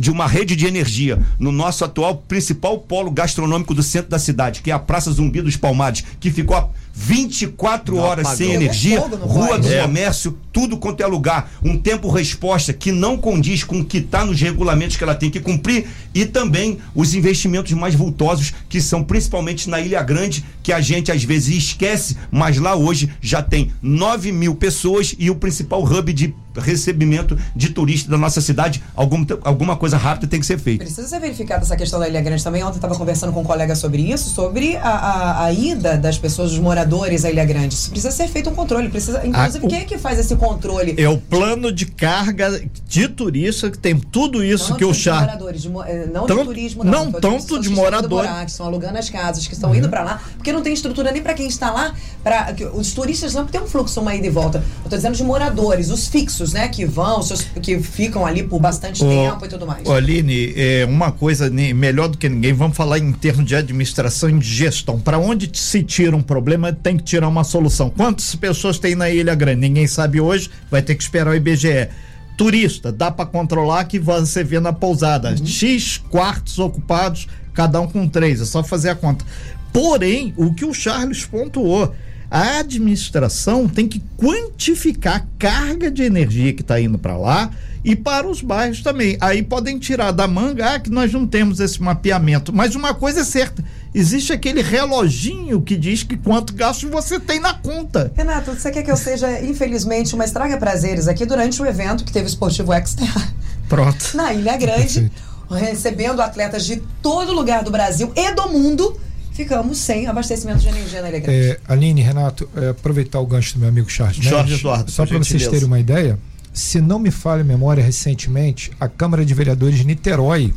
de 0.00 0.10
uma 0.12 0.28
rede 0.28 0.54
de 0.54 0.64
energia 0.64 1.20
no 1.40 1.50
nosso 1.50 1.84
atual 1.84 2.18
principal 2.28 2.78
polo 2.78 3.10
gastronômico 3.10 3.74
do 3.74 3.82
centro 3.82 4.10
da 4.10 4.18
cidade, 4.20 4.62
que 4.62 4.70
é 4.70 4.74
a 4.74 4.78
Praça 4.78 5.10
Zumbi 5.10 5.42
dos 5.42 5.56
Palmares, 5.56 6.04
que 6.20 6.30
ficou 6.30 6.56
24 7.00 7.94
não 7.94 8.02
horas 8.02 8.28
sem 8.30 8.54
energia, 8.54 8.98
rua 8.98 9.56
do 9.56 9.72
é. 9.72 9.82
comércio, 9.82 10.36
tudo 10.52 10.76
quanto 10.76 11.00
é 11.00 11.06
lugar. 11.06 11.50
Um 11.62 11.78
tempo-resposta 11.78 12.72
que 12.72 12.90
não 12.90 13.16
condiz 13.16 13.62
com 13.62 13.78
o 13.78 13.84
que 13.84 13.98
está 13.98 14.24
nos 14.24 14.40
regulamentos 14.40 14.96
que 14.96 15.04
ela 15.04 15.14
tem 15.14 15.30
que 15.30 15.38
cumprir 15.38 15.86
e 16.12 16.26
também 16.26 16.78
os 16.96 17.14
investimentos 17.14 17.72
mais 17.72 17.94
vultosos, 17.94 18.52
que 18.68 18.80
são 18.80 19.04
principalmente 19.04 19.70
na 19.70 19.80
Ilha 19.80 20.02
Grande, 20.02 20.44
que 20.60 20.72
a 20.72 20.80
gente 20.80 21.12
às 21.12 21.22
vezes 21.22 21.56
esquece, 21.56 22.16
mas 22.32 22.58
lá 22.58 22.74
hoje 22.74 23.08
já 23.20 23.40
tem 23.40 23.70
9 23.80 24.32
mil 24.32 24.56
pessoas 24.56 25.14
e 25.16 25.30
o 25.30 25.36
principal 25.36 25.84
hub 25.84 26.12
de 26.12 26.34
recebimento 26.58 27.38
de 27.54 27.70
turistas 27.70 28.10
da 28.10 28.18
nossa 28.18 28.40
cidade, 28.40 28.82
algum, 28.94 29.24
alguma 29.42 29.76
coisa 29.76 29.96
rápida 29.96 30.26
tem 30.26 30.40
que 30.40 30.46
ser 30.46 30.58
feita. 30.58 30.84
Precisa 30.84 31.06
ser 31.08 31.20
verificada 31.20 31.62
essa 31.62 31.76
questão 31.76 31.98
da 31.98 32.08
Ilha 32.08 32.20
Grande 32.20 32.42
também. 32.42 32.62
Ontem 32.62 32.76
estava 32.76 32.94
conversando 32.94 33.32
com 33.32 33.40
um 33.40 33.44
colega 33.44 33.74
sobre 33.74 34.02
isso, 34.02 34.30
sobre 34.30 34.76
a, 34.76 34.88
a, 34.88 35.44
a, 35.44 35.52
ida 35.52 35.96
das 35.96 36.18
pessoas, 36.18 36.50
dos 36.50 36.58
moradores 36.58 37.24
à 37.24 37.30
Ilha 37.30 37.44
Grande. 37.44 37.74
Isso 37.74 37.90
precisa 37.90 38.10
ser 38.10 38.28
feito 38.28 38.50
um 38.50 38.54
controle. 38.54 38.88
Precisa, 38.88 39.26
inclusive, 39.26 39.66
a, 39.66 39.68
quem 39.68 39.78
é 39.80 39.84
que 39.84 39.98
faz 39.98 40.18
esse 40.18 40.36
controle? 40.36 40.94
É 40.96 41.08
o 41.08 41.18
plano 41.18 41.72
de 41.72 41.86
carga 41.86 42.60
de 42.86 43.08
turista 43.08 43.70
que 43.70 43.78
tem 43.78 43.98
tudo 43.98 44.44
isso 44.44 44.70
não 44.70 44.76
que 44.76 44.84
o. 44.84 44.92
Moradores, 45.08 45.62
de, 45.62 45.68
eh, 45.68 46.08
não 46.12 46.26
Tão, 46.26 46.38
de 46.38 46.44
turismo, 46.44 46.84
não. 46.84 47.04
Não 47.06 47.12
tanto 47.12 47.60
de 47.60 47.68
moradores. 47.68 48.30
que 48.44 48.50
estão 48.50 48.66
alugando 48.66 48.98
as 48.98 49.08
casas, 49.08 49.46
que 49.46 49.54
estão 49.54 49.70
uhum. 49.70 49.76
indo 49.76 49.88
para 49.88 50.02
lá, 50.02 50.22
porque 50.36 50.52
não 50.52 50.62
tem 50.62 50.72
estrutura 50.72 51.12
nem 51.12 51.22
para 51.22 51.34
quem 51.34 51.46
está 51.46 51.70
lá. 51.70 51.94
Pra, 52.22 52.54
os 52.74 52.92
turistas 52.92 53.34
não 53.34 53.46
tem 53.46 53.60
um 53.60 53.66
fluxo, 53.66 54.00
uma 54.00 54.14
ida 54.14 54.26
e 54.26 54.30
volta. 54.30 54.58
Eu 54.58 54.84
estou 54.84 54.98
dizendo 54.98 55.16
de 55.16 55.24
moradores, 55.24 55.90
os 55.90 56.08
fixos, 56.08 56.47
né? 56.52 56.68
Que 56.68 56.84
vão, 56.84 57.20
que 57.62 57.78
ficam 57.80 58.24
ali 58.24 58.42
por 58.42 58.60
bastante 58.60 59.04
tempo 59.04 59.44
e 59.44 59.48
tudo 59.48 59.66
mais. 59.66 59.88
Aline, 59.88 60.52
é 60.56 60.84
uma 60.84 61.12
coisa 61.12 61.50
melhor 61.50 62.08
do 62.08 62.18
que 62.18 62.28
ninguém, 62.28 62.52
vamos 62.52 62.76
falar 62.76 62.98
em 62.98 63.12
termos 63.12 63.44
de 63.44 63.54
administração 63.54 64.30
e 64.30 64.38
de 64.38 64.46
gestão. 64.46 64.98
Para 64.98 65.18
onde 65.18 65.50
se 65.52 65.82
tira 65.82 66.16
um 66.16 66.22
problema, 66.22 66.72
tem 66.72 66.96
que 66.96 67.04
tirar 67.04 67.28
uma 67.28 67.44
solução. 67.44 67.90
Quantas 67.90 68.34
pessoas 68.34 68.78
tem 68.78 68.94
na 68.94 69.10
Ilha 69.10 69.34
Grande? 69.34 69.60
Ninguém 69.60 69.86
sabe 69.86 70.20
hoje, 70.20 70.50
vai 70.70 70.82
ter 70.82 70.94
que 70.94 71.02
esperar 71.02 71.30
o 71.30 71.34
IBGE 71.34 71.88
turista, 72.36 72.92
dá 72.92 73.10
para 73.10 73.26
controlar 73.26 73.84
que 73.84 73.98
você 73.98 74.44
vê 74.44 74.60
na 74.60 74.72
pousada. 74.72 75.30
Uhum. 75.30 75.44
X 75.44 75.98
quartos 75.98 76.58
ocupados, 76.58 77.26
cada 77.52 77.80
um 77.80 77.88
com 77.88 78.08
três, 78.08 78.40
é 78.40 78.44
só 78.44 78.62
fazer 78.62 78.90
a 78.90 78.94
conta. 78.94 79.24
Porém, 79.72 80.32
o 80.36 80.54
que 80.54 80.64
o 80.64 80.72
Charles 80.72 81.24
pontuou, 81.24 81.92
a 82.30 82.58
administração 82.58 83.66
tem 83.66 83.88
que 83.88 84.02
quantificar 84.16 85.16
a 85.16 85.24
carga 85.38 85.90
de 85.90 86.02
energia 86.02 86.52
que 86.52 86.62
está 86.62 86.80
indo 86.80 86.98
para 86.98 87.16
lá 87.16 87.50
e 87.84 87.96
para 87.96 88.28
os 88.28 88.42
bairros 88.42 88.82
também. 88.82 89.16
Aí 89.20 89.42
podem 89.42 89.78
tirar 89.78 90.10
da 90.10 90.28
manga 90.28 90.74
ah, 90.74 90.78
que 90.78 90.90
nós 90.90 91.12
não 91.12 91.26
temos 91.26 91.58
esse 91.58 91.82
mapeamento. 91.82 92.52
Mas 92.52 92.74
uma 92.74 92.92
coisa 92.92 93.20
é 93.20 93.24
certa: 93.24 93.64
existe 93.94 94.32
aquele 94.32 94.60
reloginho 94.60 95.62
que 95.62 95.76
diz 95.76 96.02
que 96.02 96.16
quanto 96.16 96.52
gasto 96.52 96.88
você 96.90 97.18
tem 97.18 97.40
na 97.40 97.54
conta. 97.54 98.12
Renato, 98.14 98.52
você 98.52 98.70
quer 98.70 98.82
que 98.82 98.90
eu 98.90 98.96
seja, 98.96 99.40
infelizmente, 99.40 100.14
uma 100.14 100.24
estraga 100.24 100.58
prazeres 100.58 101.08
aqui 101.08 101.24
durante 101.24 101.62
o 101.62 101.66
evento 101.66 102.04
que 102.04 102.12
teve 102.12 102.26
o 102.26 102.28
Esportivo 102.28 102.74
Exterra? 102.74 103.32
Pronto. 103.68 104.16
Na 104.16 104.34
Ilha 104.34 104.56
Grande, 104.56 105.10
recebendo 105.50 106.20
atletas 106.20 106.66
de 106.66 106.82
todo 107.02 107.32
lugar 107.32 107.62
do 107.62 107.70
Brasil 107.70 108.12
e 108.14 108.32
do 108.32 108.48
mundo 108.48 108.98
ficamos 109.38 109.78
sem 109.78 110.08
abastecimento 110.08 110.58
de 110.58 110.66
energia 110.66 111.00
na 111.00 111.10
Ilha 111.10 111.20
Grande. 111.20 111.50
É, 111.50 111.60
Aline, 111.68 112.02
Renato, 112.02 112.50
é, 112.56 112.70
aproveitar 112.70 113.20
o 113.20 113.26
gancho 113.26 113.54
do 113.54 113.60
meu 113.60 113.68
amigo 113.68 113.88
Charles. 113.88 114.16
Jorge? 114.16 114.54
Eduardo. 114.54 114.90
Só 114.90 115.06
para 115.06 115.16
vocês 115.16 115.46
terem 115.46 115.64
uma 115.64 115.78
ideia, 115.78 116.18
se 116.52 116.80
não 116.80 116.98
me 116.98 117.12
falha 117.12 117.42
a 117.42 117.44
memória, 117.44 117.82
recentemente, 117.82 118.72
a 118.80 118.88
Câmara 118.88 119.24
de 119.24 119.32
Vereadores 119.32 119.78
de 119.78 119.86
Niterói 119.86 120.52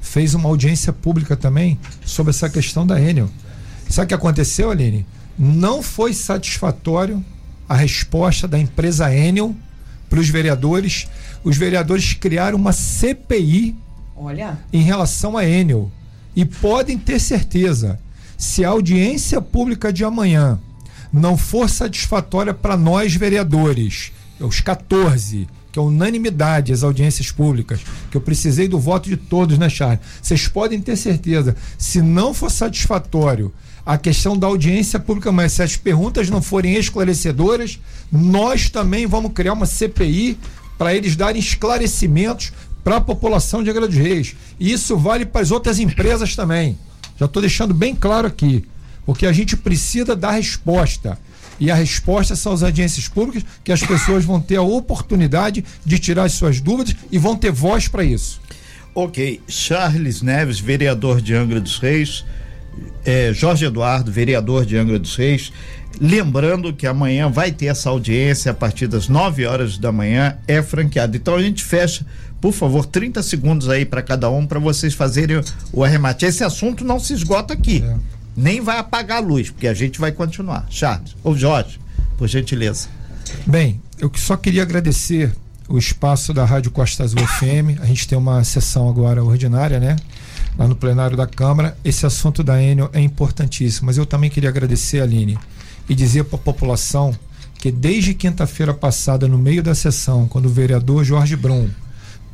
fez 0.00 0.34
uma 0.34 0.48
audiência 0.48 0.92
pública 0.92 1.36
também 1.36 1.78
sobre 2.04 2.30
essa 2.30 2.50
questão 2.50 2.84
da 2.84 3.00
Enel. 3.00 3.30
Sabe 3.88 4.06
o 4.06 4.08
que 4.08 4.14
aconteceu, 4.14 4.72
Aline? 4.72 5.06
Não 5.38 5.80
foi 5.80 6.12
satisfatório 6.12 7.24
a 7.68 7.76
resposta 7.76 8.48
da 8.48 8.58
empresa 8.58 9.14
Enel 9.14 9.54
para 10.10 10.18
os 10.18 10.28
vereadores. 10.28 11.06
Os 11.44 11.56
vereadores 11.56 12.14
criaram 12.14 12.58
uma 12.58 12.72
CPI 12.72 13.76
Olha. 14.16 14.58
em 14.72 14.82
relação 14.82 15.38
a 15.38 15.44
Enel. 15.44 15.88
E 16.36 16.44
podem 16.44 16.98
ter 16.98 17.18
certeza, 17.18 17.98
se 18.36 18.62
a 18.62 18.68
audiência 18.68 19.40
pública 19.40 19.90
de 19.90 20.04
amanhã 20.04 20.60
não 21.10 21.38
for 21.38 21.70
satisfatória 21.70 22.52
para 22.52 22.76
nós 22.76 23.14
vereadores, 23.14 24.12
os 24.38 24.60
14, 24.60 25.48
que 25.72 25.78
é 25.78 25.82
unanimidade 25.82 26.74
as 26.74 26.82
audiências 26.82 27.30
públicas, 27.30 27.80
que 28.10 28.16
eu 28.16 28.20
precisei 28.20 28.68
do 28.68 28.78
voto 28.78 29.08
de 29.08 29.16
todos, 29.16 29.56
né, 29.56 29.70
Charles? 29.70 30.00
Vocês 30.20 30.46
podem 30.46 30.80
ter 30.80 30.96
certeza, 30.96 31.56
se 31.78 32.02
não 32.02 32.34
for 32.34 32.50
satisfatório 32.50 33.52
a 33.84 33.96
questão 33.96 34.36
da 34.36 34.46
audiência 34.46 34.98
pública, 34.98 35.32
mas 35.32 35.52
se 35.52 35.62
as 35.62 35.76
perguntas 35.76 36.28
não 36.28 36.42
forem 36.42 36.74
esclarecedoras, 36.74 37.78
nós 38.12 38.68
também 38.68 39.06
vamos 39.06 39.32
criar 39.32 39.54
uma 39.54 39.64
CPI 39.64 40.36
para 40.76 40.94
eles 40.94 41.16
darem 41.16 41.40
esclarecimentos 41.40 42.52
para 42.86 42.98
a 42.98 43.00
população 43.00 43.64
de 43.64 43.70
Angra 43.70 43.88
dos 43.88 43.96
Reis. 43.96 44.36
E 44.60 44.70
isso 44.70 44.96
vale 44.96 45.26
para 45.26 45.40
as 45.40 45.50
outras 45.50 45.80
empresas 45.80 46.36
também. 46.36 46.78
Já 47.18 47.26
estou 47.26 47.42
deixando 47.42 47.74
bem 47.74 47.96
claro 47.96 48.28
aqui. 48.28 48.64
Porque 49.04 49.26
a 49.26 49.32
gente 49.32 49.56
precisa 49.56 50.14
dar 50.14 50.30
resposta. 50.30 51.18
E 51.58 51.68
a 51.68 51.74
resposta 51.74 52.36
são 52.36 52.52
as 52.52 52.62
audiências 52.62 53.08
públicas, 53.08 53.44
que 53.64 53.72
as 53.72 53.82
pessoas 53.82 54.24
vão 54.24 54.40
ter 54.40 54.54
a 54.54 54.62
oportunidade 54.62 55.64
de 55.84 55.98
tirar 55.98 56.22
as 56.22 56.34
suas 56.34 56.60
dúvidas 56.60 56.94
e 57.10 57.18
vão 57.18 57.34
ter 57.34 57.50
voz 57.50 57.88
para 57.88 58.04
isso. 58.04 58.40
Ok. 58.94 59.40
Charles 59.48 60.22
Neves, 60.22 60.60
vereador 60.60 61.20
de 61.20 61.34
Angra 61.34 61.60
dos 61.60 61.78
Reis. 61.78 62.24
É, 63.04 63.32
Jorge 63.34 63.64
Eduardo, 63.64 64.12
vereador 64.12 64.64
de 64.64 64.76
Angra 64.76 65.00
dos 65.00 65.16
Reis. 65.16 65.52
Lembrando 66.00 66.72
que 66.72 66.86
amanhã 66.86 67.30
vai 67.30 67.50
ter 67.50 67.66
essa 67.66 67.88
audiência 67.88 68.50
a 68.50 68.54
partir 68.54 68.86
das 68.86 69.08
9 69.08 69.46
horas 69.46 69.78
da 69.78 69.90
manhã, 69.90 70.36
é 70.46 70.62
franqueado. 70.62 71.16
Então 71.16 71.34
a 71.34 71.42
gente 71.42 71.64
fecha 71.64 72.04
por 72.40 72.52
favor, 72.52 72.86
30 72.86 73.22
segundos 73.22 73.68
aí 73.68 73.84
para 73.84 74.02
cada 74.02 74.30
um 74.30 74.46
para 74.46 74.60
vocês 74.60 74.94
fazerem 74.94 75.42
o 75.72 75.82
arremate. 75.82 76.26
Esse 76.26 76.44
assunto 76.44 76.84
não 76.84 77.00
se 77.00 77.12
esgota 77.12 77.54
aqui. 77.54 77.82
É. 77.84 77.96
Nem 78.36 78.60
vai 78.60 78.78
apagar 78.78 79.18
a 79.18 79.20
luz, 79.20 79.50
porque 79.50 79.66
a 79.66 79.74
gente 79.74 79.98
vai 79.98 80.12
continuar. 80.12 80.66
Charles, 80.68 81.16
ou 81.24 81.36
Jorge, 81.36 81.80
por 82.18 82.28
gentileza. 82.28 82.88
Bem, 83.46 83.80
eu 83.98 84.12
só 84.14 84.36
queria 84.36 84.62
agradecer 84.62 85.34
o 85.68 85.78
espaço 85.78 86.34
da 86.34 86.44
Rádio 86.44 86.70
Costa 86.70 87.02
Azul 87.02 87.18
FM. 87.26 87.80
A 87.80 87.86
gente 87.86 88.06
tem 88.06 88.16
uma 88.16 88.44
sessão 88.44 88.88
agora 88.88 89.24
ordinária, 89.24 89.80
né? 89.80 89.96
Lá 90.58 90.68
no 90.68 90.76
plenário 90.76 91.16
da 91.16 91.26
Câmara. 91.26 91.76
Esse 91.82 92.04
assunto 92.04 92.44
da 92.44 92.62
Enel 92.62 92.90
é 92.92 93.00
importantíssimo. 93.00 93.86
Mas 93.86 93.96
eu 93.96 94.04
também 94.04 94.28
queria 94.28 94.50
agradecer, 94.50 95.00
Aline, 95.00 95.38
e 95.88 95.94
dizer 95.94 96.24
para 96.24 96.38
a 96.38 96.42
população 96.42 97.14
que 97.58 97.70
desde 97.70 98.14
quinta-feira 98.14 98.74
passada, 98.74 99.26
no 99.26 99.38
meio 99.38 99.62
da 99.62 99.74
sessão, 99.74 100.28
quando 100.28 100.46
o 100.46 100.50
vereador 100.50 101.04
Jorge 101.04 101.36
Brum 101.36 101.68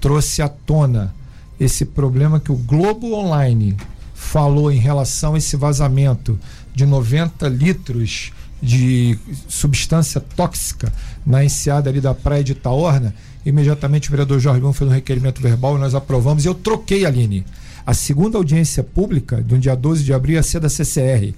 trouxe 0.00 0.42
à 0.42 0.48
tona 0.48 1.14
esse 1.58 1.84
problema 1.84 2.40
que 2.40 2.50
o 2.50 2.56
Globo 2.56 3.14
Online 3.14 3.76
falou 4.14 4.70
em 4.70 4.78
relação 4.78 5.34
a 5.34 5.38
esse 5.38 5.56
vazamento 5.56 6.38
de 6.74 6.84
90 6.84 7.48
litros 7.48 8.32
de 8.62 9.18
substância 9.48 10.20
tóxica 10.20 10.92
na 11.26 11.44
enseada 11.44 11.90
ali 11.90 12.00
da 12.00 12.14
praia 12.14 12.44
de 12.44 12.52
Itaorna, 12.52 13.12
imediatamente 13.44 14.08
o 14.08 14.10
vereador 14.12 14.38
Jorge 14.38 14.60
Bom 14.60 14.72
fez 14.72 14.88
um 14.88 14.94
requerimento 14.94 15.42
verbal 15.42 15.76
e 15.76 15.80
nós 15.80 15.94
aprovamos 15.94 16.44
e 16.44 16.48
eu 16.48 16.54
troquei, 16.54 17.04
Aline. 17.04 17.44
A 17.84 17.92
segunda 17.92 18.38
audiência 18.38 18.84
pública, 18.84 19.40
do 19.40 19.58
dia 19.58 19.74
12 19.74 20.04
de 20.04 20.12
abril, 20.12 20.36
ia 20.36 20.42
ser 20.42 20.60
da 20.60 20.68
CCR. 20.68 21.34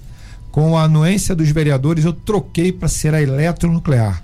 Com 0.55 0.77
a 0.77 0.83
anuência 0.83 1.35
dos 1.35 1.49
vereadores, 1.49 2.05
eu 2.05 2.13
troquei 2.13 2.71
para 2.71 2.87
ser 2.87 3.13
a 3.13 3.21
eletronuclear 3.21 4.23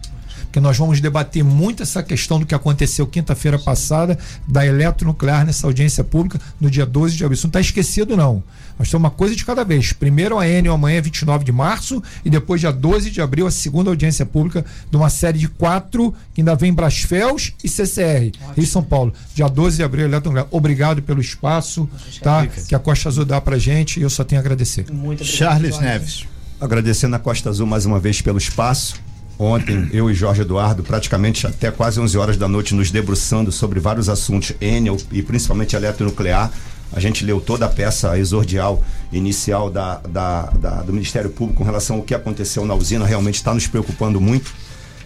que 0.51 0.59
nós 0.59 0.77
vamos 0.77 0.99
debater 0.99 1.43
muito 1.43 1.83
essa 1.83 2.03
questão 2.03 2.39
do 2.39 2.45
que 2.45 2.53
aconteceu 2.53 3.07
quinta-feira 3.07 3.57
passada 3.57 4.17
da 4.47 4.65
eletronuclear 4.65 5.45
nessa 5.45 5.65
audiência 5.65 6.03
pública 6.03 6.39
no 6.59 6.69
dia 6.69 6.85
12 6.85 7.15
de 7.15 7.23
abril. 7.23 7.35
Isso 7.35 7.47
não 7.47 7.49
está 7.49 7.61
esquecido, 7.61 8.17
não. 8.17 8.43
Nós 8.77 8.89
temos 8.89 9.03
uma 9.03 9.11
coisa 9.11 9.35
de 9.35 9.45
cada 9.45 9.63
vez. 9.63 9.93
Primeiro 9.93 10.39
a 10.39 10.47
Enel 10.47 10.73
amanhã, 10.73 11.01
29 11.01 11.45
de 11.45 11.51
março, 11.51 12.01
e 12.25 12.29
depois, 12.29 12.61
dia 12.61 12.71
12 12.71 13.11
de 13.11 13.21
abril, 13.21 13.45
a 13.45 13.51
segunda 13.51 13.89
audiência 13.89 14.25
pública 14.25 14.65
de 14.89 14.97
uma 14.97 15.09
série 15.09 15.37
de 15.37 15.47
quatro, 15.47 16.13
que 16.33 16.41
ainda 16.41 16.55
vem 16.55 16.73
Brasfels 16.73 17.53
e 17.63 17.69
CCR, 17.69 18.31
Rio 18.55 18.65
São 18.65 18.83
Paulo. 18.83 19.13
Dia 19.35 19.47
12 19.47 19.77
de 19.77 19.83
abril, 19.83 20.05
eletronuclear. 20.05 20.47
Obrigado 20.49 21.01
pelo 21.01 21.21
espaço 21.21 21.87
tá? 22.21 22.47
que 22.47 22.73
a 22.73 22.79
Costa 22.79 23.09
Azul 23.09 23.23
dá 23.23 23.39
pra 23.39 23.57
gente 23.57 23.99
e 23.99 24.03
eu 24.03 24.09
só 24.09 24.23
tenho 24.23 24.39
a 24.39 24.43
agradecer. 24.43 24.91
Muito 24.91 25.23
Charles 25.23 25.79
Neves. 25.79 26.25
Agradecendo 26.59 27.15
a 27.15 27.19
Costa 27.19 27.49
Azul 27.49 27.67
mais 27.67 27.85
uma 27.85 27.99
vez 27.99 28.21
pelo 28.21 28.37
espaço 28.37 28.95
Ontem, 29.37 29.89
eu 29.91 30.09
e 30.09 30.13
Jorge 30.13 30.41
Eduardo, 30.41 30.83
praticamente 30.83 31.47
até 31.47 31.71
quase 31.71 31.99
11 31.99 32.17
horas 32.17 32.37
da 32.37 32.47
noite, 32.47 32.75
nos 32.75 32.91
debruçando 32.91 33.51
sobre 33.51 33.79
vários 33.79 34.07
assuntos, 34.07 34.53
Enel 34.61 34.97
e 35.11 35.21
principalmente 35.23 35.75
eletronuclear. 35.75 36.51
A 36.93 36.99
gente 36.99 37.25
leu 37.25 37.39
toda 37.39 37.65
a 37.65 37.69
peça 37.69 38.17
exordial 38.19 38.83
inicial 39.11 39.69
da, 39.69 39.97
da, 39.97 40.41
da, 40.43 40.81
do 40.81 40.93
Ministério 40.93 41.29
Público 41.29 41.59
com 41.59 41.63
relação 41.63 41.97
ao 41.97 42.03
que 42.03 42.13
aconteceu 42.13 42.65
na 42.65 42.75
usina, 42.75 43.05
realmente 43.05 43.35
está 43.35 43.53
nos 43.53 43.65
preocupando 43.65 44.19
muito. 44.19 44.53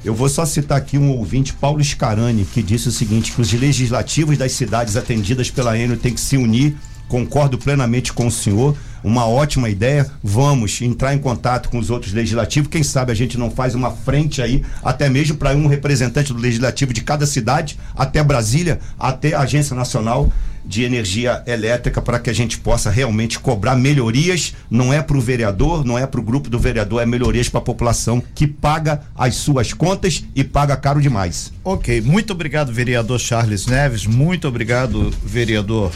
Eu 0.03 0.13
vou 0.13 0.29
só 0.29 0.45
citar 0.45 0.77
aqui 0.77 0.97
um 0.97 1.09
ouvinte, 1.11 1.53
Paulo 1.53 1.83
Scarani, 1.83 2.45
que 2.45 2.61
disse 2.61 2.87
o 2.87 2.91
seguinte: 2.91 3.31
que 3.31 3.41
os 3.41 3.51
legislativos 3.53 4.37
das 4.37 4.51
cidades 4.51 4.95
atendidas 4.95 5.49
pela 5.49 5.77
Enel 5.77 5.97
têm 5.97 6.13
que 6.13 6.21
se 6.21 6.37
unir. 6.37 6.75
Concordo 7.07 7.57
plenamente 7.57 8.11
com 8.13 8.27
o 8.27 8.31
senhor 8.31 8.75
uma 9.05 9.27
ótima 9.27 9.69
ideia. 9.69 10.09
Vamos 10.23 10.81
entrar 10.81 11.13
em 11.13 11.19
contato 11.19 11.69
com 11.69 11.77
os 11.77 11.89
outros 11.89 12.11
legislativos. 12.11 12.69
Quem 12.69 12.83
sabe 12.83 13.11
a 13.11 13.15
gente 13.15 13.37
não 13.37 13.51
faz 13.51 13.75
uma 13.75 13.91
frente 13.91 14.41
aí, 14.41 14.63
até 14.83 15.07
mesmo 15.07 15.37
para 15.37 15.55
um 15.55 15.67
representante 15.67 16.33
do 16.33 16.39
legislativo 16.39 16.91
de 16.91 17.01
cada 17.01 17.25
cidade, 17.25 17.77
até 17.95 18.23
Brasília, 18.23 18.79
até 18.99 19.35
a 19.35 19.41
Agência 19.41 19.75
Nacional 19.75 20.31
de 20.65 20.83
energia 20.83 21.43
elétrica 21.45 22.01
para 22.01 22.17
que 22.17 22.29
a 22.29 22.33
gente 22.33 22.57
possa 22.57 22.89
realmente 22.89 23.39
cobrar 23.39 23.75
melhorias. 23.75 24.55
Não 24.69 24.91
é 24.91 24.99
para 25.01 25.15
o 25.15 25.21
vereador, 25.21 25.85
não 25.85 25.97
é 25.97 26.07
para 26.07 26.19
o 26.19 26.23
grupo 26.23 26.49
do 26.49 26.57
vereador, 26.57 27.03
é 27.03 27.05
melhorias 27.05 27.47
para 27.47 27.59
a 27.59 27.63
população 27.63 28.21
que 28.33 28.47
paga 28.47 29.01
as 29.15 29.35
suas 29.35 29.71
contas 29.73 30.23
e 30.35 30.43
paga 30.43 30.75
caro 30.75 30.99
demais. 30.99 31.53
Ok, 31.63 32.01
muito 32.01 32.33
obrigado, 32.33 32.73
vereador 32.73 33.19
Charles 33.19 33.67
Neves. 33.67 34.07
Muito 34.07 34.47
obrigado, 34.47 35.13
vereador 35.23 35.91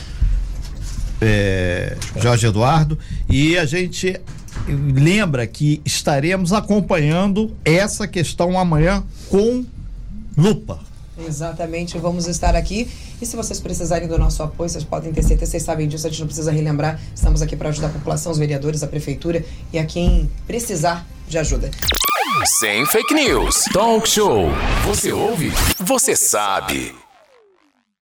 é, 1.22 1.96
Jorge 2.22 2.48
Eduardo. 2.48 2.98
E 3.30 3.58
a 3.58 3.66
gente 3.66 4.20
lembra 4.68 5.46
que 5.48 5.82
estaremos 5.86 6.54
acompanhando 6.54 7.56
essa 7.64 8.08
questão 8.08 8.60
amanhã 8.60 9.04
com 9.30 9.66
lupa. 10.38 10.80
Exatamente, 11.28 11.98
vamos 11.98 12.28
estar 12.28 12.56
aqui. 12.56 12.90
E 13.22 13.26
se 13.26 13.36
vocês 13.36 13.60
precisarem 13.60 14.08
do 14.08 14.18
nosso 14.18 14.42
apoio, 14.42 14.70
vocês 14.70 14.84
podem 14.84 15.12
ter 15.12 15.22
certeza, 15.22 15.52
vocês 15.52 15.64
sabem 15.64 15.88
disso, 15.88 16.08
a 16.08 16.10
gente 16.10 16.20
não 16.20 16.28
precisa 16.28 16.52
relembrar. 16.52 17.00
Estamos 17.14 17.42
aqui 17.42 17.56
para 17.56 17.70
ajudar 17.70 17.88
a 17.88 17.92
população, 17.92 18.32
os 18.32 18.38
vereadores, 18.38 18.84
a 18.84 18.88
prefeitura 18.88 19.44
e 19.74 19.78
a 19.80 19.86
quem 19.86 20.30
precisar 20.48 21.06
de 21.28 21.38
ajuda. 21.38 21.70
Sem 22.60 22.86
fake 22.86 23.14
news. 23.14 23.66
Talk 23.74 24.08
show. 24.08 24.50
Você 24.86 25.12
ouve? 25.12 25.52
Você 25.80 26.16
sabe. 26.16 26.94